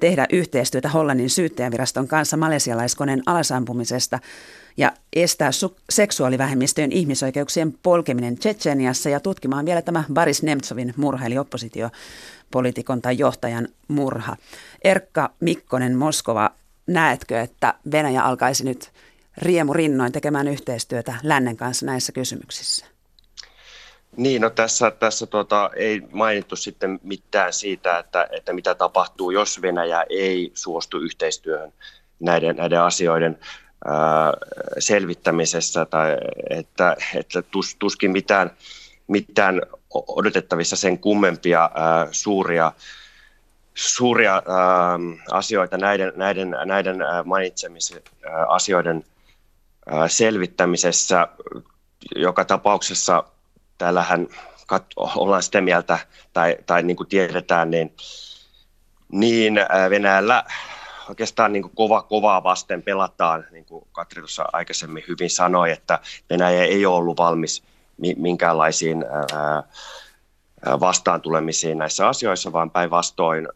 tehdä 0.00 0.26
yhteistyötä 0.32 0.88
Hollannin 0.88 1.30
syyttäjäviraston 1.30 2.08
kanssa 2.08 2.36
malesialaiskoneen 2.36 3.22
alasampumisesta 3.26 4.18
ja 4.76 4.92
estää 5.12 5.50
su- 5.50 5.76
seksuaalivähemmistöjen 5.90 6.92
ihmisoikeuksien 6.92 7.74
polkeminen 7.82 8.38
Tsetseniassa 8.38 9.08
ja 9.08 9.20
tutkimaan 9.20 9.66
vielä 9.66 9.82
tämä 9.82 10.04
Boris 10.14 10.42
Nemtsovin 10.42 10.94
murha, 10.96 11.26
eli 11.26 11.38
oppositiopolitiikon 11.38 13.02
tai 13.02 13.18
johtajan 13.18 13.68
murha. 13.88 14.36
Erkka 14.84 15.30
Mikkonen, 15.40 15.96
Moskova, 15.96 16.50
näetkö, 16.86 17.40
että 17.40 17.74
Venäjä 17.92 18.22
alkaisi 18.22 18.64
nyt 18.64 18.92
riemu 19.38 19.72
rinnoin 19.72 20.12
tekemään 20.12 20.48
yhteistyötä 20.48 21.14
lännen 21.22 21.56
kanssa 21.56 21.86
näissä 21.86 22.12
kysymyksissä? 22.12 22.89
Niin, 24.20 24.42
no 24.42 24.50
tässä, 24.50 24.90
tässä 24.90 25.26
tota, 25.26 25.70
ei 25.76 26.02
mainittu 26.12 26.56
sitten 26.56 27.00
mitään 27.02 27.52
siitä, 27.52 27.98
että, 27.98 28.28
että 28.30 28.52
mitä 28.52 28.74
tapahtuu, 28.74 29.30
jos 29.30 29.62
Venäjä 29.62 30.04
ei 30.08 30.50
suostu 30.54 30.98
yhteistyöhön 30.98 31.72
näiden, 32.20 32.56
näiden 32.56 32.80
asioiden 32.82 33.38
ää, 33.84 34.32
selvittämisessä, 34.78 35.84
tai 35.84 36.16
että, 36.50 36.96
että 37.14 37.42
tus, 37.42 37.76
tuskin 37.78 38.10
mitään, 38.10 38.50
mitään 39.06 39.62
odotettavissa 39.90 40.76
sen 40.76 40.98
kummempia 40.98 41.70
ää, 41.74 42.08
suuria 42.10 42.72
suuria 43.74 44.34
ää, 44.34 44.98
asioita 45.30 45.78
näiden, 45.78 46.12
näiden, 46.16 46.56
näiden 46.64 46.96
mainitsemisen 47.24 48.02
asioiden 48.48 49.04
ää, 49.86 50.08
selvittämisessä. 50.08 51.28
Joka 52.16 52.44
tapauksessa 52.44 53.24
täällähän 53.80 54.28
kat- 54.72 55.16
ollaan 55.16 55.42
sitä 55.42 55.60
mieltä, 55.60 55.98
tai, 56.32 56.56
tai 56.66 56.82
niin 56.82 56.96
kuin 56.96 57.08
tiedetään, 57.08 57.70
niin, 57.70 57.96
niin 59.12 59.54
Venäjällä 59.90 60.44
oikeastaan 61.08 61.52
niin 61.52 61.62
kuin 61.62 61.74
kova, 61.74 62.02
kovaa 62.02 62.42
vasten 62.42 62.82
pelataan, 62.82 63.46
niin 63.50 63.64
kuin 63.64 63.84
Katri 63.92 64.20
tuossa 64.20 64.44
aikaisemmin 64.52 65.04
hyvin 65.08 65.30
sanoi, 65.30 65.70
että 65.70 65.98
Venäjä 66.30 66.64
ei 66.64 66.86
ole 66.86 66.96
ollut 66.96 67.18
valmis 67.18 67.62
minkäänlaisiin 68.16 69.04
ää, 69.32 69.62
vastaan 70.80 71.20
tulemisiin 71.20 71.78
näissä 71.78 72.08
asioissa, 72.08 72.52
vaan 72.52 72.70
päinvastoin 72.70 73.48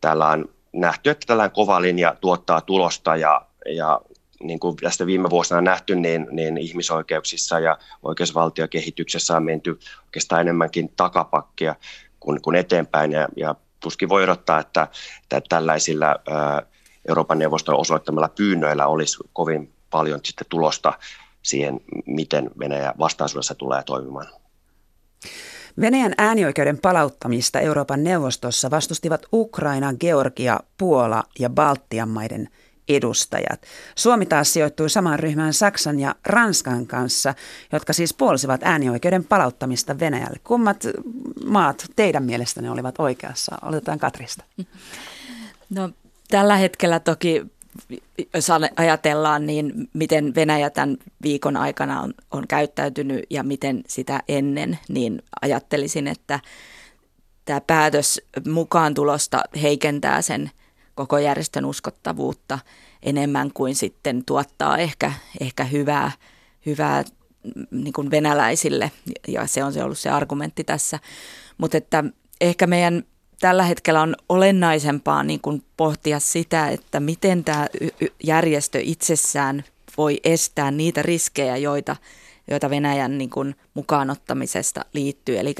täällä 0.00 0.28
on 0.28 0.48
nähty, 0.72 1.10
että 1.10 1.26
tällainen 1.26 1.54
kova 1.54 1.82
linja 1.82 2.16
tuottaa 2.20 2.60
tulosta 2.60 3.16
ja, 3.16 3.46
ja 3.66 4.00
niin 4.42 4.60
kuin 4.60 4.76
tästä 4.76 5.06
viime 5.06 5.30
vuosina 5.30 5.60
nähty, 5.60 5.94
niin, 5.94 6.26
niin 6.30 6.58
ihmisoikeuksissa 6.58 7.60
ja 7.60 7.78
oikeusvaltiokehityksessä 8.02 9.36
on 9.36 9.44
menty 9.44 9.78
oikeastaan 10.04 10.40
enemmänkin 10.40 10.92
takapakkia 10.96 11.74
kuin, 12.20 12.42
kuin 12.42 12.56
eteenpäin. 12.56 13.12
Ja, 13.12 13.28
ja 13.36 13.54
tuskin 13.80 14.08
voi 14.08 14.22
odottaa, 14.22 14.60
että, 14.60 14.88
että 15.22 15.40
tällaisilla 15.48 16.06
ää, 16.06 16.62
Euroopan 17.08 17.38
neuvoston 17.38 17.76
osoittamilla 17.76 18.28
pyynnöillä 18.28 18.86
olisi 18.86 19.18
kovin 19.32 19.72
paljon 19.90 20.20
sitten 20.24 20.46
tulosta 20.48 20.92
siihen, 21.42 21.80
miten 22.06 22.50
Venäjä 22.58 22.94
vastaisuudessa 22.98 23.54
tulee 23.54 23.82
toimimaan. 23.82 24.26
Venäjän 25.80 26.14
äänioikeuden 26.18 26.78
palauttamista 26.78 27.60
Euroopan 27.60 28.04
neuvostossa 28.04 28.70
vastustivat 28.70 29.26
Ukraina, 29.32 29.94
Georgia, 29.94 30.60
Puola 30.78 31.24
ja 31.38 31.50
Baltian 31.50 32.08
maiden 32.08 32.48
edustajat. 32.88 33.62
Suomi 33.94 34.26
taas 34.26 34.52
sijoittui 34.52 34.90
samaan 34.90 35.18
ryhmään 35.18 35.54
Saksan 35.54 36.00
ja 36.00 36.14
Ranskan 36.26 36.86
kanssa, 36.86 37.34
jotka 37.72 37.92
siis 37.92 38.14
puolsivat 38.14 38.60
äänioikeuden 38.64 39.24
palauttamista 39.24 39.98
Venäjälle. 39.98 40.40
Kummat 40.44 40.84
maat 41.44 41.84
teidän 41.96 42.24
mielestänne 42.24 42.70
olivat 42.70 42.94
oikeassa? 42.98 43.56
Oletetaan 43.62 43.98
Katrista. 43.98 44.44
No, 45.70 45.90
tällä 46.30 46.56
hetkellä 46.56 47.00
toki 47.00 47.46
jos 48.34 48.48
ajatellaan, 48.76 49.46
niin 49.46 49.88
miten 49.92 50.34
Venäjä 50.34 50.70
tämän 50.70 50.96
viikon 51.22 51.56
aikana 51.56 52.00
on, 52.00 52.14
on 52.30 52.46
käyttäytynyt 52.48 53.24
ja 53.30 53.42
miten 53.42 53.82
sitä 53.88 54.22
ennen, 54.28 54.78
niin 54.88 55.22
ajattelisin, 55.42 56.06
että 56.06 56.40
tämä 57.44 57.60
päätös 57.60 58.20
mukaan 58.48 58.94
tulosta 58.94 59.42
heikentää 59.62 60.22
sen 60.22 60.50
koko 60.94 61.18
järjestön 61.18 61.64
uskottavuutta 61.64 62.58
enemmän 63.02 63.50
kuin 63.54 63.74
sitten 63.74 64.24
tuottaa 64.24 64.78
ehkä, 64.78 65.12
ehkä 65.40 65.64
hyvää, 65.64 66.12
hyvää 66.66 67.04
niin 67.70 67.92
kuin 67.92 68.10
venäläisille, 68.10 68.90
ja 69.28 69.46
se 69.46 69.64
on 69.64 69.72
se 69.72 69.84
ollut 69.84 69.98
se 69.98 70.10
argumentti 70.10 70.64
tässä. 70.64 70.98
Mutta 71.58 71.76
että 71.76 72.04
ehkä 72.40 72.66
meidän 72.66 73.04
tällä 73.40 73.62
hetkellä 73.62 74.02
on 74.02 74.16
olennaisempaa 74.28 75.22
niin 75.22 75.40
kuin 75.40 75.62
pohtia 75.76 76.20
sitä, 76.20 76.68
että 76.68 77.00
miten 77.00 77.44
tämä 77.44 77.66
järjestö 78.24 78.80
itsessään 78.82 79.64
voi 79.96 80.20
estää 80.24 80.70
niitä 80.70 81.02
riskejä, 81.02 81.56
joita, 81.56 81.96
joita 82.50 82.70
Venäjän 82.70 83.18
niin 83.18 83.30
kuin 83.30 83.54
mukaanottamisesta 83.74 84.84
liittyy. 84.92 85.38
Eli 85.38 85.54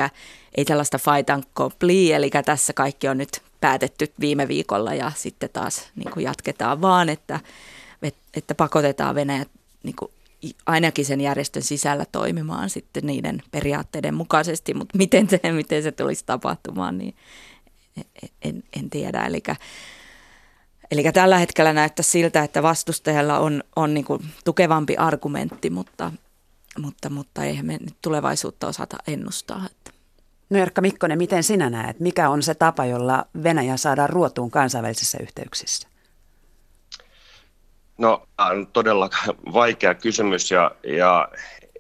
ei 0.57 0.64
tällaista 0.64 0.98
fight 0.98 1.31
and 1.31 1.44
complete, 1.57 2.16
eli 2.16 2.31
tässä 2.44 2.72
kaikki 2.72 3.09
on 3.09 3.18
nyt 3.18 3.42
päätetty 3.61 4.12
viime 4.21 4.49
viikolla 4.49 4.94
ja 4.94 5.12
sitten 5.16 5.51
taas 5.53 5.90
niin 5.97 6.11
kuin 6.11 6.25
jatketaan, 6.25 6.81
vaan 6.81 7.09
että, 7.09 7.40
että 8.35 8.55
pakotetaan 8.55 9.14
Venäjä 9.14 9.47
niin 9.83 9.97
kuin 9.97 10.11
ainakin 10.66 11.05
sen 11.05 11.21
järjestön 11.21 11.62
sisällä 11.62 12.05
toimimaan 12.12 12.71
sitten 12.71 13.07
niiden 13.07 13.42
periaatteiden 13.51 14.14
mukaisesti, 14.14 14.75
mutta 14.75 14.99
miten 14.99 15.29
se, 15.31 15.40
miten 15.53 15.83
se 15.83 15.92
tulisi 15.92 16.25
tapahtumaan, 16.27 16.99
niin 16.99 17.16
en, 18.42 18.62
en 18.77 18.90
tiedä. 18.90 19.27
Eli, 19.27 19.42
eli 20.90 21.12
tällä 21.12 21.38
hetkellä 21.38 21.73
näyttää 21.73 22.03
siltä, 22.03 22.44
että 22.44 22.62
vastustajalla 22.62 23.38
on, 23.38 23.64
on 23.77 23.94
niin 23.94 24.05
kuin 24.05 24.23
tukevampi 24.44 24.97
argumentti, 24.97 25.71
mutta, 25.71 26.12
mutta, 26.79 27.11
mutta 27.11 27.44
eihän 27.44 27.66
me 27.66 27.79
nyt 27.81 27.97
tulevaisuutta 28.03 28.66
osata 28.66 28.97
ennustaa. 29.07 29.66
Että. 29.71 29.97
No 30.50 30.58
Erkka 30.58 30.80
Mikkonen, 30.80 31.18
miten 31.18 31.42
sinä 31.42 31.70
näet, 31.70 32.00
mikä 32.00 32.28
on 32.28 32.42
se 32.42 32.54
tapa, 32.54 32.84
jolla 32.84 33.26
Venäjä 33.42 33.76
saadaan 33.76 34.11
ruotuun 34.11 34.50
kansainvälisissä 34.50 35.18
yhteyksissä? 35.22 35.88
No, 37.98 38.26
on 38.38 38.66
todella 38.66 39.11
vaikea 39.52 39.94
kysymys 39.94 40.50
ja, 40.50 40.70
ja 40.82 41.28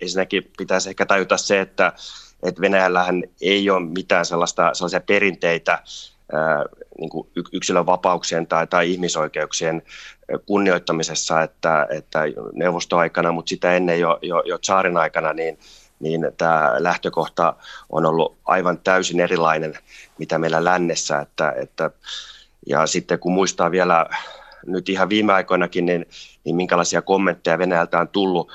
ensinnäkin 0.00 0.50
pitäisi 0.58 0.88
ehkä 0.88 1.06
tajuta 1.06 1.36
se, 1.36 1.60
että 1.60 1.92
että 2.42 2.60
Venäjällähän 2.60 3.22
ei 3.40 3.70
ole 3.70 3.86
mitään 3.86 4.26
sellaista, 4.26 4.74
sellaisia 4.74 5.00
perinteitä 5.00 5.82
ää, 6.32 6.64
niin 6.98 7.10
kuin 7.10 7.28
yksilön 7.52 7.86
vapauksien 7.86 8.46
tai, 8.46 8.66
tai 8.66 8.90
ihmisoikeuksien 8.90 9.82
kunnioittamisessa, 10.46 11.42
että, 11.42 11.86
että 11.90 12.22
neuvostoaikana, 12.52 13.32
mutta 13.32 13.48
sitä 13.48 13.76
ennen 13.76 14.00
jo, 14.00 14.18
jo, 14.22 14.42
jo 14.46 14.58
Tsaarin 14.58 14.96
aikana, 14.96 15.32
niin, 15.32 15.58
niin 16.00 16.20
tämä 16.36 16.74
lähtökohta 16.78 17.54
on 17.90 18.06
ollut 18.06 18.38
aivan 18.44 18.78
täysin 18.78 19.20
erilainen, 19.20 19.78
mitä 20.18 20.38
meillä 20.38 20.64
lännessä. 20.64 21.20
Että, 21.20 21.54
että, 21.56 21.90
ja 22.66 22.86
sitten 22.86 23.18
kun 23.18 23.32
muistaa 23.32 23.70
vielä 23.70 24.06
nyt 24.66 24.88
ihan 24.88 25.08
viime 25.08 25.32
aikoinakin, 25.32 25.86
niin, 25.86 26.06
niin 26.44 26.56
minkälaisia 26.56 27.02
kommentteja 27.02 27.58
Venäjältä 27.58 28.00
on 28.00 28.08
tullut, 28.08 28.52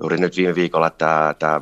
juuri 0.00 0.18
nyt 0.18 0.36
viime 0.36 0.54
viikolla 0.54 0.90
tämä, 0.90 1.34
tämä 1.38 1.60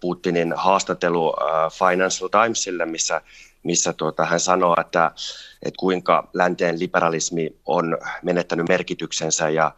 Putinin 0.00 0.54
haastattelu 0.56 1.34
äh, 1.40 1.72
Financial 1.72 2.28
Timesille, 2.28 2.86
missä, 2.86 3.20
missä 3.62 3.92
tuota, 3.92 4.24
hän 4.24 4.40
sanoo, 4.40 4.76
että, 4.80 5.10
että 5.62 5.78
kuinka 5.78 6.30
länteen 6.34 6.78
liberalismi 6.78 7.56
on 7.66 7.98
menettänyt 8.22 8.68
merkityksensä 8.68 9.48
ja, 9.48 9.72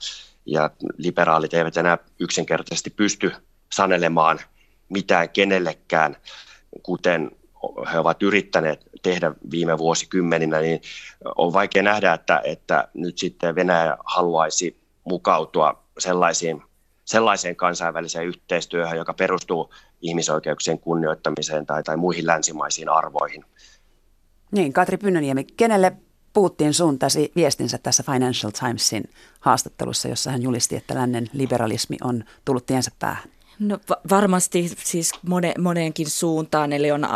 ja 0.47 0.71
liberaalit 0.97 1.55
eivät 1.55 1.77
enää 1.77 1.99
yksinkertaisesti 2.19 2.91
pysty 2.91 3.33
sanelemaan 3.73 4.41
mitään 4.89 5.31
kenellekään, 5.31 6.17
kuten 6.83 7.31
he 7.93 7.99
ovat 7.99 8.23
yrittäneet 8.23 8.81
tehdä 9.03 9.33
viime 9.51 9.79
vuosikymmeninä, 9.79 10.61
niin 10.61 10.81
on 11.37 11.53
vaikea 11.53 11.83
nähdä, 11.83 12.13
että, 12.13 12.41
että 12.45 12.89
nyt 12.95 13.19
sitten 13.19 13.55
Venäjä 13.55 13.97
haluaisi 14.05 14.81
mukautua 15.05 15.83
sellaisiin 15.99 16.63
sellaiseen 17.05 17.57
kansainväliseen 17.57 18.27
yhteistyöhön, 18.27 18.99
joka 18.99 19.15
perustuu 19.15 19.75
ihmisoikeuksien 20.01 20.79
kunnioittamiseen 20.79 21.67
tai, 21.67 21.83
tai 21.83 21.97
muihin 21.97 22.27
länsimaisiin 22.27 22.89
arvoihin. 22.89 23.45
Niin, 24.51 24.73
Katri 24.73 24.97
Pynnöniemi, 24.97 25.45
kenelle 25.45 25.93
Putin 26.33 26.75
suuntasi 26.75 27.33
viestinsä 27.37 27.79
tässä 27.79 28.03
Financial 28.03 28.53
Timesin 28.61 29.05
haastattelussa, 29.41 30.09
jossa 30.09 30.31
hän 30.31 30.43
julisti, 30.43 30.77
että 30.77 30.95
lännen 30.95 31.31
liberalismi 31.33 31.97
on 32.05 32.25
tullut 32.45 32.67
tiensä 32.67 32.91
päähän? 32.99 33.38
No 33.59 33.79
varmasti 34.11 34.73
siis 34.85 35.11
mone, 35.23 35.55
moneenkin 35.59 36.11
suuntaan, 36.11 36.73
eli 36.73 36.91
on 36.91 37.09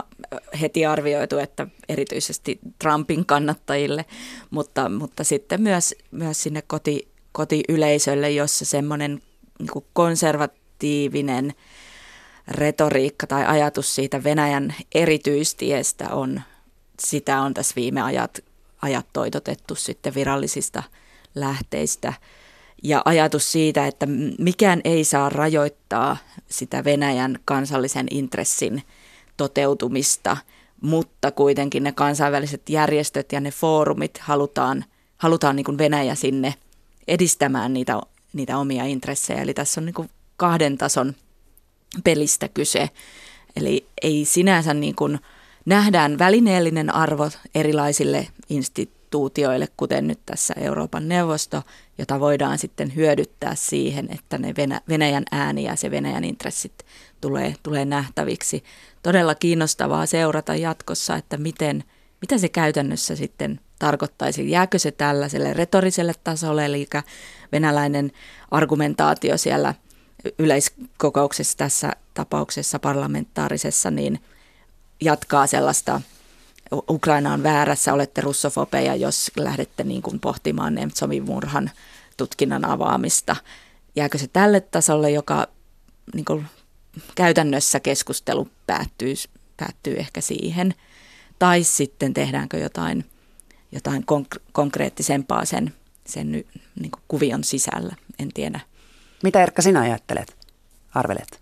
heti 0.61 0.87
arvioitu, 0.87 1.39
että 1.39 1.67
erityisesti 1.89 2.59
Trumpin 2.79 3.27
kannattajille, 3.27 4.05
mutta, 4.51 4.89
mutta 4.89 5.25
sitten 5.25 5.63
myös, 5.63 5.95
myös 6.11 6.43
sinne 6.43 6.63
koti, 6.63 7.09
kotiyleisölle, 7.33 8.31
jossa 8.31 8.65
semmoinen 8.65 9.23
niin 9.59 9.85
konservatiivinen 9.93 11.55
retoriikka 12.49 13.27
tai 13.27 13.47
ajatus 13.47 13.95
siitä 13.95 14.25
Venäjän 14.25 14.75
erityistiestä 14.95 16.09
on, 16.09 16.43
sitä 17.01 17.41
on 17.41 17.55
tässä 17.55 17.75
viime 17.77 18.03
ajat, 18.03 18.39
ajat 18.83 19.07
toitotettu 19.13 19.75
sitten 19.75 20.15
virallisista 20.15 20.83
lähteistä. 21.35 22.13
Ja 22.83 23.03
ajatus 23.05 23.53
siitä, 23.53 23.87
että 23.87 24.07
mikään 24.39 24.81
ei 24.85 25.05
saa 25.05 25.29
rajoittaa 25.29 26.17
sitä 26.49 26.85
Venäjän 26.85 27.39
kansallisen 27.45 28.07
intressin 28.11 28.83
toteutumista, 29.37 30.37
mutta 30.81 31.31
kuitenkin 31.31 31.83
ne 31.83 31.93
kansainväliset 31.93 32.69
järjestöt 32.69 33.33
ja 33.33 33.41
ne 33.41 33.51
foorumit 33.51 34.19
halutaan, 34.19 34.85
halutaan 35.19 35.57
niin 35.57 35.65
kuin 35.65 35.79
Venäjä 35.79 36.15
sinne 36.15 36.55
edistämään 37.09 37.73
niitä 37.73 38.01
niitä 38.33 38.59
omia 38.59 38.85
intressejä. 38.85 39.43
Eli 39.43 39.55
tässä 39.55 39.81
on 39.81 39.85
niin 39.85 39.95
kuin 39.95 40.11
kahden 40.37 40.79
tason 40.79 41.15
pelistä 42.05 42.49
kyse, 42.49 42.91
Eli 43.57 43.87
ei 44.03 44.25
sinänsä 44.25 44.75
niin 44.75 44.95
kuin 44.95 45.19
nähdään 45.65 46.19
välineellinen 46.19 46.95
arvo 46.95 47.31
erilaisille 47.55 48.29
instituutioille, 48.49 49.02
kuten 49.77 50.07
nyt 50.07 50.21
tässä 50.27 50.55
Euroopan 50.57 51.09
neuvosto, 51.09 51.63
jota 51.99 52.21
voidaan 52.21 52.59
sitten 52.59 52.95
hyödyttää 52.97 53.55
siihen, 53.55 54.09
että 54.11 54.39
ne 54.39 54.55
Venäjän 54.89 55.25
ääni 55.33 55.65
ja 55.65 55.77
se 55.77 55.91
Venäjän 55.91 56.25
intressit 56.25 56.87
tulee, 57.21 57.55
tulee 57.63 57.85
nähtäviksi. 57.85 58.65
Todella 59.03 59.35
kiinnostavaa 59.35 60.07
seurata 60.07 60.55
jatkossa, 60.55 61.17
että 61.17 61.37
miten, 61.37 61.85
mitä 62.21 62.39
se 62.39 62.49
käytännössä 62.49 63.17
sitten 63.17 63.61
tarkoittaisi. 63.79 64.51
Jääkö 64.51 64.79
se 64.79 64.91
tällaiselle 64.91 65.53
retoriselle 65.53 66.15
tasolle, 66.25 66.65
eli 66.65 66.87
venäläinen 67.53 68.13
argumentaatio 68.51 69.39
siellä 69.39 69.75
yleiskokouksessa 70.39 71.59
tässä 71.59 71.93
tapauksessa 72.15 72.79
parlamentaarisessa, 72.79 73.91
niin 73.91 74.21
jatkaa 75.01 75.47
sellaista 75.47 76.01
Ukraina 76.91 77.33
on 77.33 77.43
väärässä, 77.43 77.93
olette 77.93 78.21
russofobeja, 78.21 78.95
jos 78.95 79.31
lähdette 79.37 79.85
niin 79.85 80.03
kuin 80.03 80.21
pohtimaan 80.21 80.75
Nemtsovin 80.75 81.25
murhan 81.25 81.71
tutkinnan 82.17 82.65
avaamista. 82.65 83.37
Jääkö 83.97 84.19
se 84.19 84.27
tälle 84.27 84.61
tasolle, 84.61 85.11
joka 85.11 85.47
niin 86.15 86.25
kuin 86.25 86.47
käytännössä 87.15 87.81
keskustelu 87.81 88.49
päättyy, 88.67 89.15
päättyy 89.57 89.97
ehkä 89.97 90.21
siihen, 90.21 90.75
tai 91.39 91.63
sitten 91.63 92.15
tehdäänkö 92.15 92.59
jotain, 92.59 93.05
jotain 93.73 94.03
konk- 94.03 94.43
konkreettisempaa 94.53 95.45
sen, 95.45 95.75
sen 96.07 96.33
niin 96.81 96.91
kuin 96.91 97.03
kuvion 97.09 97.45
sisällä, 97.45 97.97
en 98.19 98.33
tiedä. 98.35 98.61
Mitä 99.23 99.43
Erkka 99.43 99.63
sinä 99.63 99.81
ajattelet, 99.81 100.37
arvelet? 100.95 101.42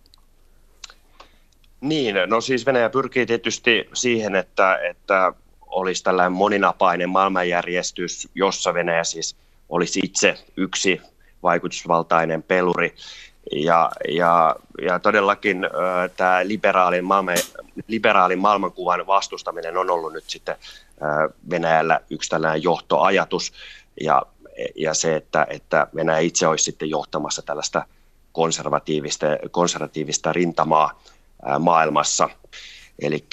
Niin, 1.81 2.17
no 2.27 2.41
siis 2.41 2.67
Venäjä 2.67 2.91
pyrkii 2.91 3.27
tietysti 3.27 3.89
siihen, 3.95 4.35
että, 4.37 4.79
että 4.91 5.33
olisi 5.67 6.05
tällainen 6.05 6.33
moninapainen 6.33 7.11
maailmanjärjestys, 7.11 8.29
jossa 8.35 8.75
Venäjä 8.75 9.05
siis 9.05 9.37
olisi 9.69 10.01
itse 10.05 10.39
yksi 10.57 11.01
vaikutusvaltainen 11.43 12.43
peluri. 12.43 12.95
Ja, 13.53 13.91
ja, 14.09 14.57
ja 14.83 14.99
todellakin 14.99 15.65
äh, 15.65 15.71
tämä 16.17 16.41
liberaalin, 16.45 17.05
maailman, 17.05 17.37
liberaalin 17.87 18.39
maailmankuvan 18.39 19.07
vastustaminen 19.07 19.77
on 19.77 19.91
ollut 19.91 20.13
nyt 20.13 20.25
sitten 20.27 20.57
äh, 21.03 21.35
Venäjällä 21.51 22.01
yksi 22.11 22.31
tällainen 22.31 22.63
johtoajatus. 22.63 23.53
Ja, 24.01 24.23
ja 24.77 24.95
se, 24.95 25.17
että, 25.17 25.47
että 25.51 25.87
Venäjä 25.95 26.19
itse 26.19 26.47
olisi 26.47 26.65
sitten 26.65 26.91
johtamassa 26.91 27.43
tällaista 27.43 27.85
konservatiivista, 28.33 29.27
konservatiivista 29.51 30.33
rintamaa 30.33 31.03
maailmassa. 31.59 32.29
Eli 32.99 33.25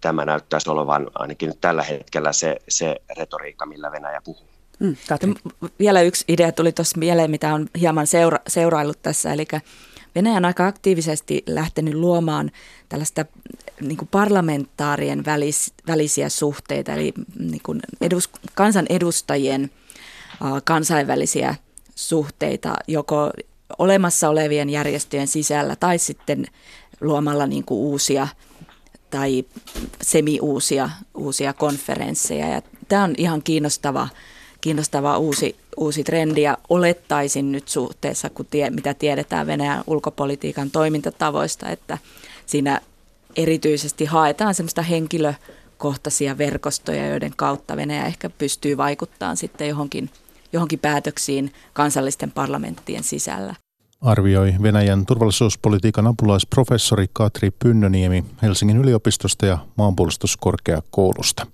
tämä 0.00 0.24
näyttäisi 0.24 0.70
olevan 0.70 1.10
ainakin 1.14 1.48
nyt 1.48 1.60
tällä 1.60 1.82
hetkellä 1.82 2.32
se, 2.32 2.56
se 2.68 2.96
retoriikka, 3.16 3.66
millä 3.66 3.92
Venäjä 3.92 4.20
puhuu. 4.24 4.46
Mm, 4.80 4.96
Vielä 5.78 6.02
yksi 6.02 6.24
idea 6.28 6.52
tuli 6.52 6.72
tuossa 6.72 6.98
mieleen, 6.98 7.30
mitä 7.30 7.54
on 7.54 7.68
hieman 7.80 8.06
seura- 8.06 8.40
seuraillut 8.48 9.02
tässä, 9.02 9.32
eli 9.32 9.46
Venäjä 10.14 10.36
on 10.36 10.44
aika 10.44 10.66
aktiivisesti 10.66 11.42
lähtenyt 11.46 11.94
luomaan 11.94 12.50
tällaista 12.88 13.24
niin 13.80 13.96
kuin 13.96 14.08
parlamentaarien 14.08 15.24
välis, 15.24 15.72
välisiä 15.86 16.28
suhteita, 16.28 16.92
eli 16.92 17.12
niin 17.38 17.60
kuin 17.62 17.80
edus, 18.00 18.30
kansanedustajien 18.54 19.70
uh, 20.44 20.62
kansainvälisiä 20.64 21.54
suhteita 21.94 22.74
joko 22.88 23.30
olemassa 23.78 24.28
olevien 24.28 24.70
järjestöjen 24.70 25.28
sisällä 25.28 25.76
tai 25.76 25.98
sitten 25.98 26.46
luomalla 27.02 27.46
niin 27.46 27.64
kuin 27.64 27.78
uusia 27.78 28.28
tai 29.10 29.44
semi-uusia 30.02 30.90
uusia 31.14 31.52
konferensseja. 31.52 32.48
Ja 32.48 32.62
tämä 32.88 33.04
on 33.04 33.14
ihan 33.18 33.42
kiinnostava, 33.42 34.08
kiinnostava 34.60 35.18
uusi, 35.18 35.56
uusi 35.76 36.04
trendi 36.04 36.42
ja 36.42 36.58
olettaisin 36.68 37.52
nyt 37.52 37.68
suhteessa, 37.68 38.30
kun 38.30 38.46
tie, 38.46 38.70
mitä 38.70 38.94
tiedetään 38.94 39.46
Venäjän 39.46 39.84
ulkopolitiikan 39.86 40.70
toimintatavoista, 40.70 41.68
että 41.68 41.98
siinä 42.46 42.80
erityisesti 43.36 44.04
haetaan 44.04 44.54
semmoista 44.54 44.82
henkilökohtaisia 44.82 46.38
verkostoja, 46.38 47.08
joiden 47.08 47.32
kautta 47.36 47.76
Venäjä 47.76 48.06
ehkä 48.06 48.30
pystyy 48.30 48.76
vaikuttamaan 48.76 49.36
sitten 49.36 49.68
johonkin, 49.68 50.10
johonkin 50.52 50.78
päätöksiin 50.78 51.52
kansallisten 51.72 52.30
parlamenttien 52.30 53.04
sisällä 53.04 53.61
arvioi 54.02 54.54
Venäjän 54.62 55.06
turvallisuuspolitiikan 55.06 56.06
apulaisprofessori 56.06 57.06
Katri 57.12 57.50
Pynnöniemi 57.50 58.24
Helsingin 58.42 58.76
yliopistosta 58.76 59.46
ja 59.46 59.58
maanpuolustuskorkeakoulusta. 59.76 61.46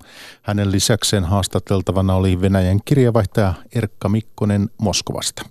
Hänen 0.42 0.72
lisäkseen 0.72 1.24
haastateltavana 1.24 2.14
oli 2.14 2.40
Venäjän 2.40 2.80
kirjavaihtaja 2.84 3.54
Erkka 3.74 4.08
Mikkonen 4.08 4.70
Moskovasta. 4.78 5.42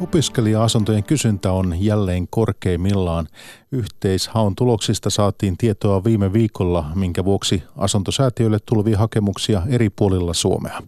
Opiskelija-asuntojen 0.00 1.04
kysyntä 1.04 1.52
on 1.52 1.74
jälleen 1.78 2.28
korkeimmillaan. 2.30 3.26
Yhteishaun 3.72 4.56
tuloksista 4.56 5.10
saatiin 5.10 5.56
tietoa 5.56 6.04
viime 6.04 6.32
viikolla, 6.32 6.84
minkä 6.94 7.24
vuoksi 7.24 7.62
asuntosäätiöille 7.76 8.58
tulvia 8.66 8.98
hakemuksia 8.98 9.62
eri 9.68 9.90
puolilla 9.90 10.34
Suomea. 10.34 10.82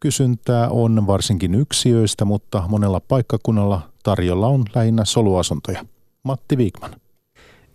Kysyntää 0.00 0.68
on 0.68 1.06
varsinkin 1.06 1.54
yksiöistä, 1.54 2.24
mutta 2.24 2.62
monella 2.68 3.00
paikkakunnalla 3.00 3.80
tarjolla 4.02 4.46
on 4.46 4.64
lähinnä 4.74 5.04
soluasuntoja. 5.04 5.84
Matti 6.22 6.56
Viikman. 6.56 6.90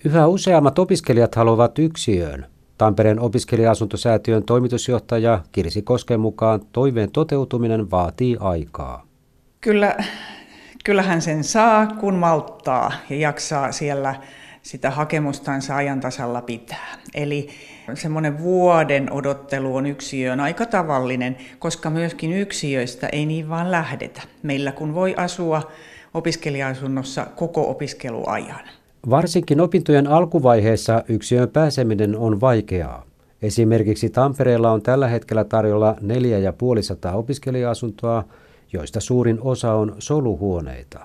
Yhä 0.05 0.27
useammat 0.27 0.79
opiskelijat 0.79 1.35
haluavat 1.35 1.79
yksiöön. 1.79 2.45
Tampereen 2.77 3.19
opiskelija-asuntosäätiön 3.19 4.43
toimitusjohtaja 4.43 5.43
Kirsi 5.51 5.81
Kosken 5.81 6.19
mukaan 6.19 6.61
toiveen 6.71 7.11
toteutuminen 7.11 7.91
vaatii 7.91 8.37
aikaa. 8.39 9.05
Kyllä 9.61 9.97
kyllähän 10.83 11.21
sen 11.21 11.43
saa, 11.43 11.87
kun 11.87 12.15
malttaa 12.15 12.91
ja 13.09 13.15
jaksaa 13.15 13.71
siellä 13.71 14.15
sitä 14.61 14.91
hakemustansa 14.91 15.75
ajan 15.75 15.99
tasalla 15.99 16.41
pitää. 16.41 16.97
Eli 17.13 17.49
semmoinen 17.93 18.39
vuoden 18.39 19.11
odottelu 19.11 19.75
on 19.75 19.85
yksiöön 19.85 20.39
aika 20.39 20.65
tavallinen, 20.65 21.37
koska 21.59 21.89
myöskin 21.89 22.33
yksiöistä 22.33 23.07
ei 23.07 23.25
niin 23.25 23.49
vaan 23.49 23.71
lähdetä. 23.71 24.21
Meillä 24.43 24.71
kun 24.71 24.95
voi 24.95 25.15
asua 25.17 25.71
opiskelija-asunnossa 26.13 27.27
koko 27.35 27.69
opiskeluajan. 27.71 28.65
Varsinkin 29.09 29.61
opintojen 29.61 30.07
alkuvaiheessa 30.07 31.03
yksiöön 31.07 31.49
pääseminen 31.49 32.17
on 32.17 32.41
vaikeaa. 32.41 33.05
Esimerkiksi 33.41 34.09
Tampereella 34.09 34.71
on 34.71 34.81
tällä 34.81 35.07
hetkellä 35.07 35.43
tarjolla 35.43 35.95
4500 36.01 37.15
opiskelija-asuntoa, 37.15 38.23
joista 38.73 38.99
suurin 38.99 39.37
osa 39.41 39.73
on 39.73 39.95
soluhuoneita. 39.99 40.99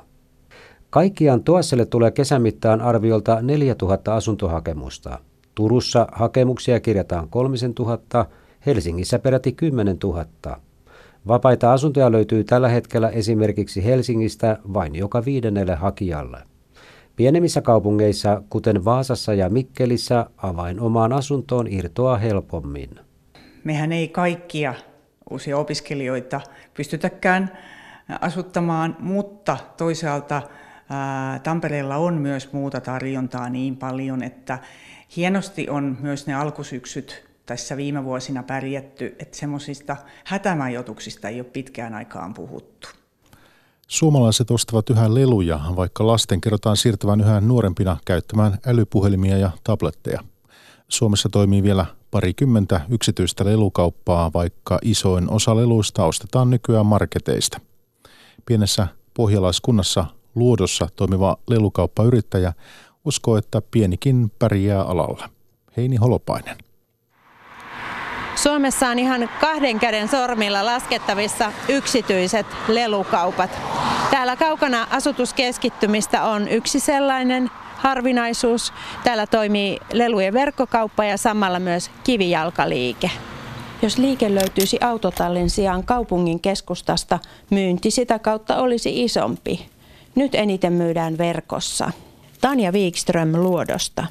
Kaikkiaan 0.90 1.44
Tuosselle 1.44 1.86
tulee 1.86 2.10
kesän 2.10 2.42
mittaan 2.42 2.80
arviolta 2.80 3.42
4000 3.42 4.14
asuntohakemusta. 4.14 5.18
Turussa 5.54 6.06
hakemuksia 6.12 6.80
kirjataan 6.80 7.28
3000, 7.28 8.26
Helsingissä 8.66 9.18
peräti 9.18 9.52
10 9.52 9.96
000. 10.04 10.26
Vapaita 11.28 11.72
asuntoja 11.72 12.12
löytyy 12.12 12.44
tällä 12.44 12.68
hetkellä 12.68 13.08
esimerkiksi 13.08 13.84
Helsingistä 13.84 14.58
vain 14.74 14.94
joka 14.94 15.24
viidennelle 15.24 15.74
hakijalle. 15.74 16.38
Pienemmissä 17.16 17.60
kaupungeissa, 17.60 18.42
kuten 18.50 18.84
Vaasassa 18.84 19.34
ja 19.34 19.50
Mikkelissä, 19.50 20.26
avain 20.36 20.80
omaan 20.80 21.12
asuntoon 21.12 21.66
irtoaa 21.70 22.16
helpommin. 22.16 22.90
Mehän 23.64 23.92
ei 23.92 24.08
kaikkia 24.08 24.74
uusia 25.30 25.58
opiskelijoita 25.58 26.40
pystytäkään 26.74 27.58
asuttamaan, 28.20 28.96
mutta 29.00 29.56
toisaalta 29.76 30.42
Tampereella 31.42 31.96
on 31.96 32.14
myös 32.14 32.52
muuta 32.52 32.80
tarjontaa 32.80 33.48
niin 33.48 33.76
paljon, 33.76 34.22
että 34.22 34.58
hienosti 35.16 35.68
on 35.68 35.96
myös 36.00 36.26
ne 36.26 36.34
alkusyksyt 36.34 37.26
tässä 37.46 37.76
viime 37.76 38.04
vuosina 38.04 38.42
pärjätty, 38.42 39.16
että 39.18 39.38
semmoisista 39.38 39.96
hätämajoituksista 40.24 41.28
ei 41.28 41.40
ole 41.40 41.50
pitkään 41.52 41.94
aikaan 41.94 42.34
puhuttu. 42.34 42.88
Suomalaiset 43.88 44.50
ostavat 44.50 44.90
yhä 44.90 45.14
leluja, 45.14 45.60
vaikka 45.76 46.06
lasten 46.06 46.40
kerrotaan 46.40 46.76
siirtyvän 46.76 47.20
yhä 47.20 47.40
nuorempina 47.40 47.96
käyttämään 48.04 48.58
älypuhelimia 48.66 49.38
ja 49.38 49.50
tabletteja. 49.64 50.20
Suomessa 50.88 51.28
toimii 51.28 51.62
vielä 51.62 51.86
parikymmentä 52.10 52.80
yksityistä 52.88 53.44
lelukauppaa, 53.44 54.30
vaikka 54.34 54.78
isoin 54.82 55.30
osa 55.30 55.56
leluista 55.56 56.04
ostetaan 56.04 56.50
nykyään 56.50 56.86
marketeista. 56.86 57.60
Pienessä 58.46 58.86
pohjalaiskunnassa 59.14 60.04
Luodossa 60.34 60.88
toimiva 60.96 61.36
lelukauppayrittäjä 61.46 62.52
uskoo, 63.04 63.36
että 63.36 63.62
pienikin 63.70 64.32
pärjää 64.38 64.82
alalla. 64.82 65.28
Heini 65.76 65.96
Holopainen. 65.96 66.56
Suomessa 68.34 68.88
on 68.88 68.98
ihan 68.98 69.28
kahden 69.40 69.78
käden 69.78 70.08
sormilla 70.08 70.64
laskettavissa 70.64 71.52
yksityiset 71.68 72.46
lelukaupat. 72.68 73.50
Täällä 74.10 74.36
kaukana 74.36 74.86
asutuskeskittymistä 74.90 76.24
on 76.24 76.48
yksi 76.48 76.80
sellainen 76.80 77.50
harvinaisuus. 77.76 78.72
Täällä 79.04 79.26
toimii 79.26 79.78
lelujen 79.92 80.34
verkkokauppa 80.34 81.04
ja 81.04 81.16
samalla 81.16 81.58
myös 81.58 81.90
kivijalkaliike. 82.04 83.10
Jos 83.82 83.98
liike 83.98 84.34
löytyisi 84.34 84.78
autotallin 84.80 85.50
sijaan 85.50 85.84
kaupungin 85.84 86.40
keskustasta, 86.40 87.18
myynti 87.50 87.90
sitä 87.90 88.18
kautta 88.18 88.56
olisi 88.56 89.04
isompi. 89.04 89.66
Nyt 90.14 90.34
eniten 90.34 90.72
myydään 90.72 91.18
verkossa. 91.18 91.90
Tanja 92.40 92.72
Wikström 92.72 93.32
Luodosta. 93.32 94.06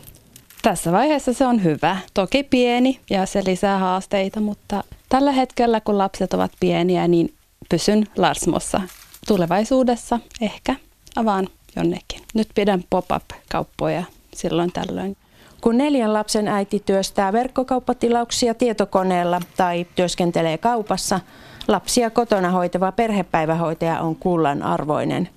Tässä 0.61 0.91
vaiheessa 0.91 1.33
se 1.33 1.45
on 1.45 1.63
hyvä. 1.63 1.97
Toki 2.13 2.43
pieni 2.43 2.99
ja 3.09 3.25
se 3.25 3.41
lisää 3.45 3.77
haasteita, 3.77 4.39
mutta 4.39 4.83
tällä 5.09 5.31
hetkellä 5.31 5.81
kun 5.81 5.97
lapset 5.97 6.33
ovat 6.33 6.51
pieniä, 6.59 7.07
niin 7.07 7.33
pysyn 7.69 8.07
Larsmossa. 8.17 8.81
Tulevaisuudessa 9.27 10.19
ehkä 10.41 10.75
avaan 11.15 11.47
jonnekin. 11.75 12.21
Nyt 12.33 12.47
pidän 12.55 12.83
pop-up-kauppoja 12.89 14.03
silloin 14.33 14.71
tällöin. 14.71 15.17
Kun 15.61 15.77
neljän 15.77 16.13
lapsen 16.13 16.47
äiti 16.47 16.83
työstää 16.85 17.33
verkkokauppatilauksia 17.33 18.53
tietokoneella 18.53 19.41
tai 19.57 19.87
työskentelee 19.95 20.57
kaupassa, 20.57 21.19
lapsia 21.67 22.09
kotona 22.09 22.49
hoitava 22.49 22.91
perhepäivähoitaja 22.91 23.99
on 23.99 24.15
kullan 24.15 24.63
arvoinen. 24.63 25.29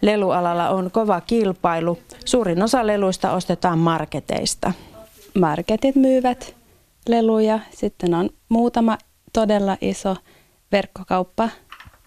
Lelualalla 0.00 0.68
on 0.70 0.90
kova 0.90 1.20
kilpailu. 1.20 1.98
Suurin 2.24 2.62
osa 2.62 2.86
leluista 2.86 3.32
ostetaan 3.32 3.78
marketeista. 3.78 4.72
Marketit 5.40 5.94
myyvät 5.94 6.56
leluja. 7.08 7.60
Sitten 7.70 8.14
on 8.14 8.30
muutama 8.48 8.98
todella 9.32 9.76
iso 9.80 10.16
verkkokauppa, 10.72 11.48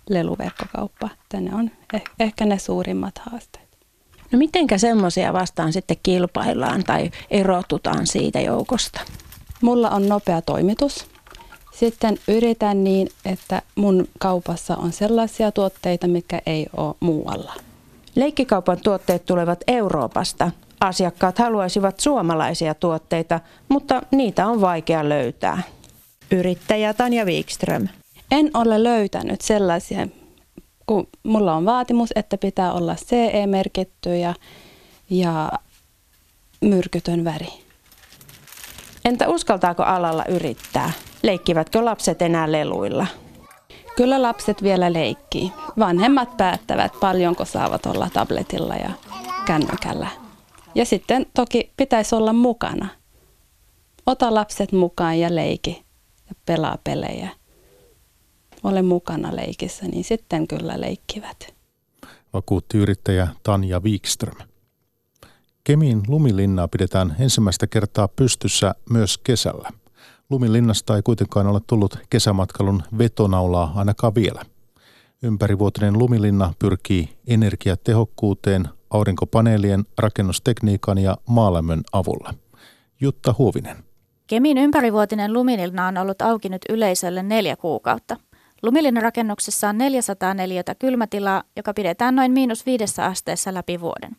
leluverkkokauppa. 0.10 1.10
Tänne 1.30 1.56
on 1.56 1.72
eh- 1.98 2.12
ehkä 2.20 2.46
ne 2.46 2.60
suurimmat 2.60 3.18
haasteet. 3.18 3.78
No 4.32 4.40
mitenkä 4.40 4.78
semmoisia 4.78 5.34
vastaan 5.34 5.74
sitten 5.74 5.98
kilpaillaan 6.04 6.84
tai 6.84 7.12
erotutaan 7.32 8.08
siitä 8.08 8.42
joukosta? 8.42 9.02
Mulla 9.62 9.90
on 9.90 10.10
nopea 10.10 10.42
toimitus. 10.42 11.08
Sitten 11.74 12.18
yritän 12.28 12.84
niin, 12.84 13.10
että 13.26 13.62
mun 13.76 14.08
kaupassa 14.20 14.76
on 14.76 14.92
sellaisia 14.92 15.52
tuotteita, 15.52 16.08
mikä 16.08 16.42
ei 16.46 16.68
ole 16.78 16.96
muualla. 17.00 17.54
Leikkikaupan 18.16 18.78
tuotteet 18.84 19.26
tulevat 19.26 19.64
Euroopasta. 19.68 20.52
Asiakkaat 20.80 21.40
haluaisivat 21.40 22.00
suomalaisia 22.00 22.74
tuotteita, 22.74 23.40
mutta 23.70 24.02
niitä 24.12 24.48
on 24.48 24.62
vaikea 24.62 25.10
löytää. 25.10 25.64
Yrittäjä 26.32 26.94
Tanja 26.94 27.26
Wikström. 27.26 27.88
En 28.34 28.52
ole 28.54 28.84
löytänyt 28.84 29.42
sellaisia, 29.42 30.08
kun 30.86 31.08
mulla 31.24 31.54
on 31.54 31.66
vaatimus, 31.66 32.10
että 32.16 32.38
pitää 32.38 32.74
olla 32.74 32.96
CE-merkitty 32.96 34.18
ja, 34.18 34.34
ja 35.10 35.52
myrkytön 36.62 37.24
väri. 37.24 37.48
Entä 39.06 39.30
uskaltaako 39.30 39.84
alalla 39.84 40.26
yrittää? 40.26 40.92
Leikkivätkö 41.24 41.86
lapset 41.86 42.22
enää 42.22 42.52
leluilla? 42.52 43.08
Kyllä 43.96 44.22
lapset 44.22 44.64
vielä 44.64 44.94
leikkii. 44.94 45.52
Vanhemmat 45.80 46.38
päättävät 46.38 46.92
paljonko 47.00 47.46
saavat 47.46 47.86
olla 47.86 48.10
tabletilla 48.14 48.76
ja 48.76 48.90
kännykällä. 49.46 50.08
Ja 50.76 50.86
sitten 50.86 51.26
toki 51.34 51.72
pitäisi 51.78 52.16
olla 52.16 52.34
mukana. 52.34 52.88
Ota 54.06 54.34
lapset 54.34 54.72
mukaan 54.72 55.20
ja 55.20 55.36
leiki 55.36 55.84
ja 56.30 56.36
pelaa 56.46 56.78
pelejä. 56.84 57.30
Ole 58.64 58.82
mukana 58.82 59.36
leikissä, 59.36 59.86
niin 59.86 60.04
sitten 60.04 60.48
kyllä 60.48 60.82
leikkivät. 60.82 61.54
Vakuutti 62.34 62.78
yrittäjä 62.78 63.28
Tanja 63.44 63.80
Wikström. 63.80 64.48
Kemiin 65.64 66.02
lumilinnaa 66.08 66.68
pidetään 66.68 67.16
ensimmäistä 67.20 67.68
kertaa 67.68 68.08
pystyssä 68.08 68.76
myös 68.90 69.18
kesällä– 69.18 69.70
Lumilinnasta 70.34 70.96
ei 70.96 71.02
kuitenkaan 71.02 71.48
ole 71.48 71.60
tullut 71.68 72.00
kesämatkailun 72.10 72.84
vetonaulaa 72.98 73.74
ainakaan 73.76 74.16
vielä. 74.16 74.42
Ympärivuotinen 75.24 76.00
lumilinna 76.00 76.54
pyrkii 76.60 77.10
energiatehokkuuteen 77.28 78.68
aurinkopaneelien, 78.90 79.84
rakennustekniikan 79.98 80.98
ja 80.98 81.18
maalämmön 81.26 81.82
avulla. 81.92 82.34
Jutta 83.02 83.36
Huovinen. 83.38 83.84
Kemin 84.28 84.58
ympärivuotinen 84.58 85.34
lumilinna 85.34 85.88
on 85.88 85.98
ollut 85.98 86.22
auki 86.22 86.50
nyt 86.50 86.62
yleisölle 86.70 87.24
neljä 87.24 87.56
kuukautta. 87.56 88.18
Lumilinnan 88.64 89.04
rakennuksessa 89.04 89.70
on 89.70 89.78
400 89.78 90.34
neliötä 90.34 90.76
kylmätilaa, 90.76 91.44
joka 91.56 91.74
pidetään 91.74 92.16
noin 92.16 92.32
miinus 92.32 92.66
viidessä 92.66 93.06
asteessa 93.06 93.54
läpi 93.54 93.82
vuoden. 93.82 94.16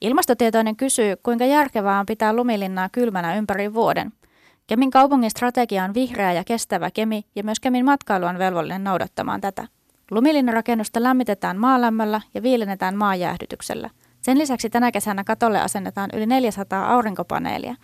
Ilmastotietoinen 0.00 0.76
kysyy, 0.76 1.16
kuinka 1.22 1.44
järkevää 1.44 2.00
on 2.00 2.06
pitää 2.06 2.32
lumilinnaa 2.32 2.88
kylmänä 2.92 3.36
ympäri 3.36 3.74
vuoden– 3.74 4.12
Kemin 4.66 4.90
kaupungin 4.90 5.30
strategia 5.30 5.84
on 5.84 5.94
vihreä 5.94 6.32
ja 6.32 6.44
kestävä 6.44 6.90
Kemi 6.90 7.24
ja 7.36 7.44
myös 7.44 7.60
Kemin 7.60 7.84
matkailu 7.84 8.26
on 8.26 8.38
velvollinen 8.38 8.84
noudattamaan 8.84 9.40
tätä. 9.40 9.68
Lumilinnan-rakennusta 10.10 11.02
lämmitetään 11.02 11.58
maalämmöllä 11.58 12.20
ja 12.34 12.42
viilennetään 12.42 12.96
maajäähdytyksellä. 12.96 13.90
Sen 14.22 14.38
lisäksi 14.38 14.70
tänä 14.70 14.92
kesänä 14.92 15.24
katolle 15.24 15.60
asennetaan 15.60 16.10
yli 16.12 16.26
400 16.26 16.92
aurinkopaneelia. 16.92 17.74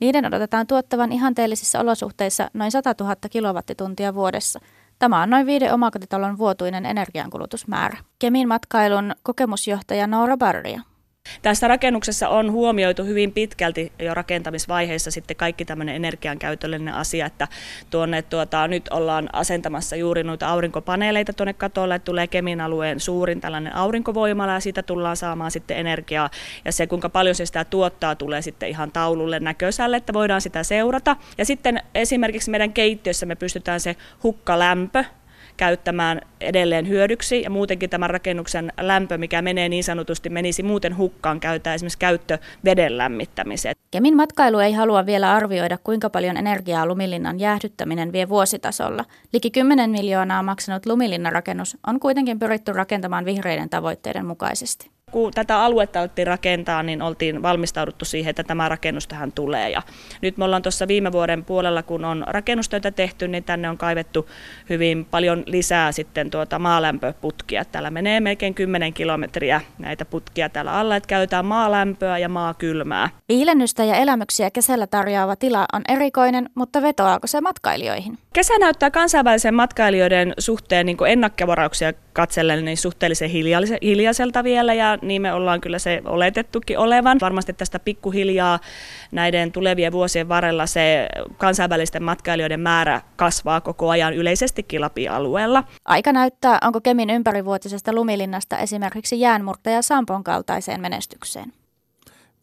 Niiden 0.00 0.26
odotetaan 0.26 0.66
tuottavan 0.66 1.12
ihanteellisissa 1.12 1.80
olosuhteissa 1.80 2.50
noin 2.54 2.70
100 2.70 2.94
000 3.00 3.16
kilowattituntia 3.30 4.14
vuodessa. 4.14 4.60
Tämä 5.00 5.22
on 5.22 5.30
noin 5.30 5.46
viiden 5.46 5.74
omakotitalon 5.74 6.38
vuotuinen 6.38 6.86
energiankulutusmäärä. 6.86 7.98
Kemin 8.18 8.48
matkailun 8.48 9.14
kokemusjohtaja 9.22 10.06
Noora 10.06 10.36
Barria. 10.36 10.80
Tässä 11.42 11.68
rakennuksessa 11.68 12.28
on 12.28 12.52
huomioitu 12.52 13.04
hyvin 13.04 13.32
pitkälti 13.32 13.92
jo 13.98 14.14
rakentamisvaiheessa 14.14 15.10
sitten 15.10 15.36
kaikki 15.36 15.64
tämmöinen 15.64 15.94
energiankäytöllinen 15.94 16.94
asia, 16.94 17.26
että 17.26 17.48
tuonne 17.90 18.22
tuota, 18.22 18.68
nyt 18.68 18.88
ollaan 18.88 19.28
asentamassa 19.32 19.96
juuri 19.96 20.22
noita 20.22 20.48
aurinkopaneeleita 20.48 21.32
tuonne 21.32 21.52
katolle, 21.52 21.98
tulee 21.98 22.26
Kemin 22.26 22.60
alueen 22.60 23.00
suurin 23.00 23.40
tällainen 23.40 23.76
aurinkovoimala 23.76 24.52
ja 24.52 24.60
siitä 24.60 24.82
tullaan 24.82 25.16
saamaan 25.16 25.50
sitten 25.50 25.76
energiaa 25.76 26.30
ja 26.64 26.72
se 26.72 26.86
kuinka 26.86 27.08
paljon 27.08 27.34
se 27.34 27.46
sitä 27.46 27.64
tuottaa 27.64 28.14
tulee 28.14 28.42
sitten 28.42 28.68
ihan 28.68 28.92
taululle 28.92 29.40
näköisälle, 29.40 29.96
että 29.96 30.12
voidaan 30.12 30.40
sitä 30.40 30.62
seurata. 30.62 31.16
Ja 31.38 31.44
sitten 31.44 31.82
esimerkiksi 31.94 32.50
meidän 32.50 32.72
keittiössä 32.72 33.26
me 33.26 33.34
pystytään 33.34 33.80
se 33.80 33.96
hukkalämpö 34.22 35.04
käyttämään 35.60 36.20
edelleen 36.40 36.88
hyödyksi 36.88 37.42
ja 37.42 37.50
muutenkin 37.50 37.90
tämän 37.90 38.10
rakennuksen 38.10 38.72
lämpö, 38.80 39.18
mikä 39.18 39.42
menee 39.42 39.68
niin 39.68 39.84
sanotusti, 39.84 40.30
menisi 40.30 40.62
muuten 40.62 40.96
hukkaan 40.96 41.40
käyttää 41.40 41.74
esimerkiksi 41.74 41.98
käyttö 41.98 42.38
veden 42.64 42.98
lämmittämiseen. 42.98 43.74
Kemin 43.90 44.16
matkailu 44.16 44.58
ei 44.58 44.72
halua 44.72 45.06
vielä 45.06 45.32
arvioida, 45.32 45.78
kuinka 45.84 46.10
paljon 46.10 46.36
energiaa 46.36 46.86
Lumilinnan 46.86 47.40
jäähdyttäminen 47.40 48.12
vie 48.12 48.28
vuositasolla. 48.28 49.04
Liki 49.32 49.50
10 49.50 49.90
miljoonaa 49.90 50.42
maksanut 50.42 50.86
Lumilinnan 50.86 51.32
rakennus 51.32 51.76
on 51.86 52.00
kuitenkin 52.00 52.38
pyritty 52.38 52.72
rakentamaan 52.72 53.24
vihreiden 53.24 53.70
tavoitteiden 53.70 54.26
mukaisesti 54.26 54.90
kun 55.10 55.32
tätä 55.32 55.62
aluetta 55.62 56.00
alettiin 56.00 56.26
rakentaa, 56.26 56.82
niin 56.82 57.02
oltiin 57.02 57.42
valmistauduttu 57.42 58.04
siihen, 58.04 58.30
että 58.30 58.44
tämä 58.44 58.68
rakennus 58.68 59.06
tähän 59.06 59.32
tulee. 59.32 59.70
Ja 59.70 59.82
nyt 60.22 60.36
me 60.36 60.44
ollaan 60.44 60.62
tuossa 60.62 60.88
viime 60.88 61.12
vuoden 61.12 61.44
puolella, 61.44 61.82
kun 61.82 62.04
on 62.04 62.24
rakennustöitä 62.26 62.90
tehty, 62.90 63.28
niin 63.28 63.44
tänne 63.44 63.70
on 63.70 63.78
kaivettu 63.78 64.28
hyvin 64.68 65.04
paljon 65.10 65.42
lisää 65.46 65.92
sitten 65.92 66.30
tuota 66.30 66.58
maalämpöputkia. 66.58 67.64
Täällä 67.64 67.90
menee 67.90 68.20
melkein 68.20 68.54
10 68.54 68.92
kilometriä 68.92 69.60
näitä 69.78 70.04
putkia 70.04 70.48
täällä 70.48 70.72
alla, 70.72 70.96
että 70.96 71.06
käytetään 71.06 71.44
maalämpöä 71.44 72.18
ja 72.18 72.28
maakylmää. 72.28 73.08
Viilennystä 73.28 73.84
ja 73.84 73.94
elämyksiä 73.94 74.50
kesällä 74.50 74.86
tarjoava 74.86 75.36
tila 75.36 75.66
on 75.72 75.82
erikoinen, 75.88 76.50
mutta 76.54 76.82
vetoaako 76.82 77.26
se 77.26 77.40
matkailijoihin? 77.40 78.18
Kesä 78.32 78.58
näyttää 78.58 78.90
kansainvälisen 78.90 79.54
matkailijoiden 79.54 80.34
suhteen 80.38 80.86
niin 80.86 80.96
ennakkevarauksia 81.08 81.92
katsellen 82.12 82.64
niin 82.64 82.76
suhteellisen 82.76 83.30
hiljaiselta 83.82 84.44
vielä 84.44 84.74
ja 84.74 84.98
niin 85.02 85.22
me 85.22 85.32
ollaan 85.32 85.60
kyllä 85.60 85.78
se 85.78 86.02
oletettukin 86.04 86.78
olevan. 86.78 87.18
Varmasti 87.20 87.52
tästä 87.52 87.78
pikkuhiljaa 87.78 88.58
näiden 89.12 89.52
tulevien 89.52 89.92
vuosien 89.92 90.28
varrella 90.28 90.66
se 90.66 91.08
kansainvälisten 91.38 92.02
matkailijoiden 92.02 92.60
määrä 92.60 93.00
kasvaa 93.16 93.60
koko 93.60 93.90
ajan 93.90 94.14
yleisestikin 94.14 94.80
Lapin-alueella. 94.80 95.64
Aika 95.84 96.12
näyttää, 96.12 96.58
onko 96.64 96.80
Kemin 96.80 97.10
ympärivuotisesta 97.10 97.92
lumilinnasta 97.92 98.58
esimerkiksi 98.58 99.20
jäänmurtaja 99.20 99.82
Sampon 99.82 100.24
kaltaiseen 100.24 100.80
menestykseen. 100.80 101.52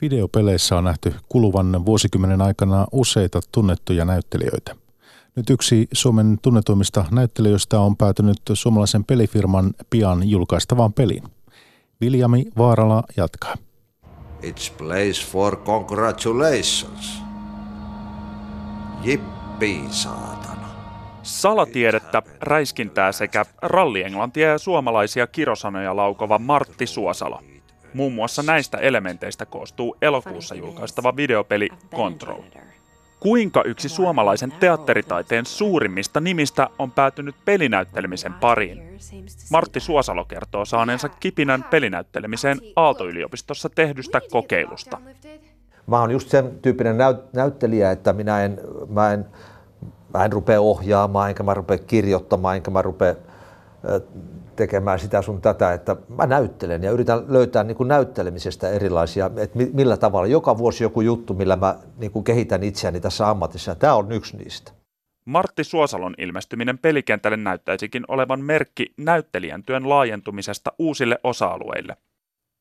Videopeleissä 0.02 0.78
on 0.78 0.84
nähty 0.84 1.14
kuluvan 1.30 1.86
vuosikymmenen 1.86 2.42
aikana 2.42 2.88
useita 2.92 3.40
tunnettuja 3.52 4.06
näyttelijöitä– 4.06 4.76
nyt 5.38 5.50
yksi 5.50 5.88
Suomen 5.94 6.38
tunnetuimmista 6.42 7.06
näyttelijöistä 7.12 7.80
on 7.80 7.98
päätynyt 7.98 8.38
suomalaisen 8.54 9.04
pelifirman 9.04 9.72
pian 9.90 10.30
julkaistavaan 10.30 10.94
peliin. 10.94 11.24
Viljami 12.02 12.46
Vaarala 12.58 13.04
jatkaa. 13.18 13.56
It's 14.44 14.72
place 14.78 15.28
for 15.32 15.56
congratulations. 15.56 17.22
Jippi 19.04 19.82
saatana. 19.90 20.70
Salatiedettä, 21.24 22.22
räiskintää 22.42 23.12
sekä 23.12 23.46
rallienglantia 23.62 24.50
ja 24.50 24.58
suomalaisia 24.58 25.28
kirosanoja 25.28 25.96
laukova 25.96 26.40
Martti 26.40 26.88
Suosalo. 26.88 27.42
Muun 27.94 28.14
muassa 28.14 28.44
näistä 28.44 28.78
elementeistä 28.78 29.46
koostuu 29.46 29.98
elokuussa 30.02 30.56
julkaistava 30.56 31.16
videopeli 31.16 31.70
Control. 31.96 32.42
Kuinka 33.20 33.64
yksi 33.64 33.90
suomalaisen 33.90 34.54
teatteritaiteen 34.60 35.46
suurimmista 35.46 36.20
nimistä 36.20 36.70
on 36.80 36.92
päätynyt 36.92 37.36
pelinäyttelemisen 37.46 38.34
pariin? 38.34 38.98
Martti 39.52 39.80
Suosalo 39.80 40.26
kertoo 40.26 40.66
saaneensa 40.66 41.10
kipinän 41.10 41.64
pelinäyttelemiseen 41.64 42.58
Aalto-yliopistossa 42.76 43.70
tehdystä 43.70 44.22
kokeilusta. 44.32 45.02
Mä 45.88 46.00
oon 46.00 46.12
just 46.12 46.30
sen 46.30 46.60
tyyppinen 46.62 46.98
näyt- 46.98 47.30
näyttelijä, 47.34 47.92
että 47.92 48.14
minä 48.14 48.44
en, 48.44 48.60
mä 48.90 49.14
en, 49.14 49.26
mä 50.14 50.26
en 50.26 50.32
rupea 50.32 50.62
ohjaamaan, 50.62 51.30
enkä 51.30 51.44
mä 51.44 51.54
rupea 51.54 51.78
kirjoittamaan, 51.78 52.56
enkä 52.56 52.72
mä 52.72 52.82
rupea 52.82 53.16
tekemään 54.58 55.00
sitä 55.00 55.22
sun 55.22 55.42
tätä, 55.42 55.74
että 55.74 55.96
mä 56.18 56.26
näyttelen 56.26 56.84
ja 56.84 56.92
yritän 56.92 57.24
löytää 57.28 57.64
niin 57.64 57.78
kuin 57.78 57.88
näyttelemisestä 57.88 58.70
erilaisia, 58.70 59.32
että 59.38 59.60
millä 59.74 59.98
tavalla. 59.98 60.28
Joka 60.28 60.58
vuosi 60.58 60.84
joku 60.84 61.02
juttu, 61.02 61.34
millä 61.34 61.56
mä 61.56 61.76
niin 61.98 62.12
kuin 62.12 62.24
kehitän 62.24 62.64
itseäni 62.64 63.00
tässä 63.00 63.30
ammatissa. 63.30 63.76
Tämä 63.76 63.94
on 63.94 64.12
yksi 64.12 64.38
niistä. 64.38 64.72
Martti 65.26 65.64
Suosalon 65.64 66.16
ilmestyminen 66.18 66.78
pelikentälle 66.78 67.38
näyttäisikin 67.38 68.04
olevan 68.08 68.42
merkki 68.42 68.94
näyttelijän 68.98 69.64
työn 69.64 69.90
laajentumisesta 69.90 70.72
uusille 70.80 71.20
osa-alueille. 71.24 71.98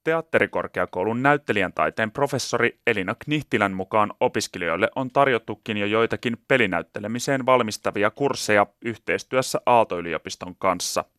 Teatterikorkeakoulun 0.04 1.22
näyttelijän 1.22 1.72
taiteen 1.72 2.11
professori 2.11 2.78
Elina 2.87 3.14
Knihtilän 3.24 3.72
mukaan 3.72 4.12
opiskelijoille 4.20 4.90
on 4.96 5.11
tarjottukin 5.11 5.76
jo 5.76 5.87
joitakin 5.87 6.37
pelinäyttelemiseen 6.48 7.46
valmistavia 7.46 8.11
kursseja 8.11 8.66
yhteistyössä 8.85 9.61
Aalto-yliopiston 9.66 10.54
kanssa– 10.59 11.04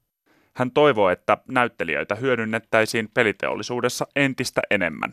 hän 0.57 0.71
toivoo, 0.71 1.09
että 1.09 1.37
näyttelijöitä 1.47 2.15
hyödynnettäisiin 2.15 3.09
peliteollisuudessa 3.13 4.07
entistä 4.15 4.61
enemmän. 4.71 5.09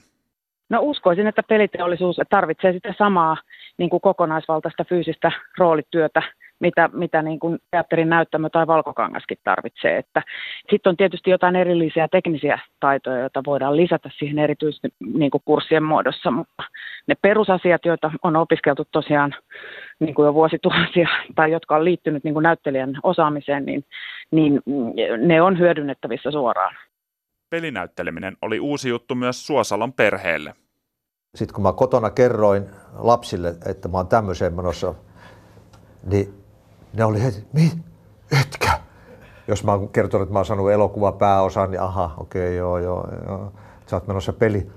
No 0.70 0.78
uskoisin, 0.82 1.26
että 1.26 1.42
peliteollisuus 1.42 2.16
tarvitsee 2.30 2.72
sitä 2.72 2.94
samaa 2.98 3.36
niin 3.78 3.90
kuin 3.90 4.00
kokonaisvaltaista 4.00 4.84
fyysistä 4.84 5.32
roolityötä, 5.58 6.22
mitä, 6.60 6.90
mitä 6.92 7.22
niin 7.22 7.38
kuin 7.38 7.58
teatterin 7.70 8.08
näyttämö 8.08 8.48
tai 8.50 8.66
valkokangaskin 8.66 9.38
tarvitsee. 9.44 10.02
Sitten 10.70 10.90
on 10.90 10.96
tietysti 10.96 11.30
jotain 11.30 11.56
erillisiä 11.56 12.08
teknisiä 12.08 12.58
taitoja, 12.80 13.20
joita 13.20 13.42
voidaan 13.46 13.76
lisätä 13.76 14.10
siihen 14.18 14.38
erityisesti 14.38 14.88
niin 15.14 15.30
kuin 15.30 15.42
kurssien 15.44 15.82
muodossa, 15.82 16.30
mutta 16.30 16.62
ne 17.06 17.14
perusasiat, 17.22 17.84
joita 17.84 18.10
on 18.22 18.36
opiskeltu 18.36 18.84
tosiaan 18.92 19.34
niin 20.00 20.14
kuin 20.14 20.26
jo 20.26 20.34
vuosituhansia 20.34 21.08
tai 21.36 21.52
jotka 21.52 21.76
on 21.76 21.84
liittynyt 21.84 22.24
niin 22.24 22.34
kuin 22.34 22.42
näyttelijän 22.42 22.98
osaamiseen, 23.02 23.64
niin, 23.64 23.84
niin 24.30 24.60
ne 25.18 25.42
on 25.42 25.58
hyödynnettävissä 25.58 26.30
suoraan. 26.30 26.74
Pelinäytteleminen 27.50 28.36
oli 28.42 28.60
uusi 28.60 28.88
juttu 28.88 29.14
myös 29.14 29.46
Suosalon 29.46 29.92
perheelle. 29.92 30.54
Sitten 31.34 31.54
kun 31.54 31.62
mä 31.62 31.72
kotona 31.72 32.10
kerroin 32.10 32.66
lapsille, 32.98 33.54
että 33.66 33.88
mä 33.88 33.96
oon 33.96 34.08
tämmöiseen 34.08 34.54
menossa, 34.54 34.94
niin 36.10 36.43
ne 36.96 37.04
oli 37.04 37.22
heti, 37.22 37.46
mi, 37.52 37.72
etkä? 38.40 38.78
Jos 39.48 39.64
mä 39.64 39.72
oon 39.72 39.88
kertonut, 39.88 40.22
että 40.22 40.32
mä 40.32 40.38
oon 40.38 40.46
saanut 40.46 40.70
elokuva 40.70 41.12
pääosan, 41.12 41.70
niin 41.70 41.80
aha, 41.80 42.14
okei, 42.18 42.48
okay, 42.48 42.54
joo, 42.54 42.78
joo, 42.78 43.08
joo. 43.26 43.52
Sä 43.86 43.96
oot 43.96 44.06
menossa 44.06 44.32
peli. 44.32 44.70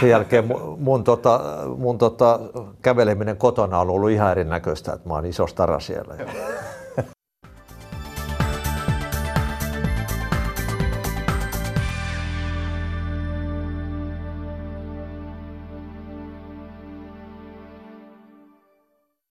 Sen 0.00 0.10
jälkeen 0.10 0.46
mun, 0.46 0.76
mun, 0.80 1.04
tota, 1.04 1.40
mun 1.76 1.98
tota, 1.98 2.40
käveleminen 2.82 3.36
kotona 3.36 3.78
on 3.78 3.90
ollut 3.90 4.10
ihan 4.10 4.30
erinäköistä, 4.30 4.92
että 4.92 5.08
mä 5.08 5.14
oon 5.14 5.26
iso 5.26 5.46
stara 5.46 5.80
siellä. 5.80 6.14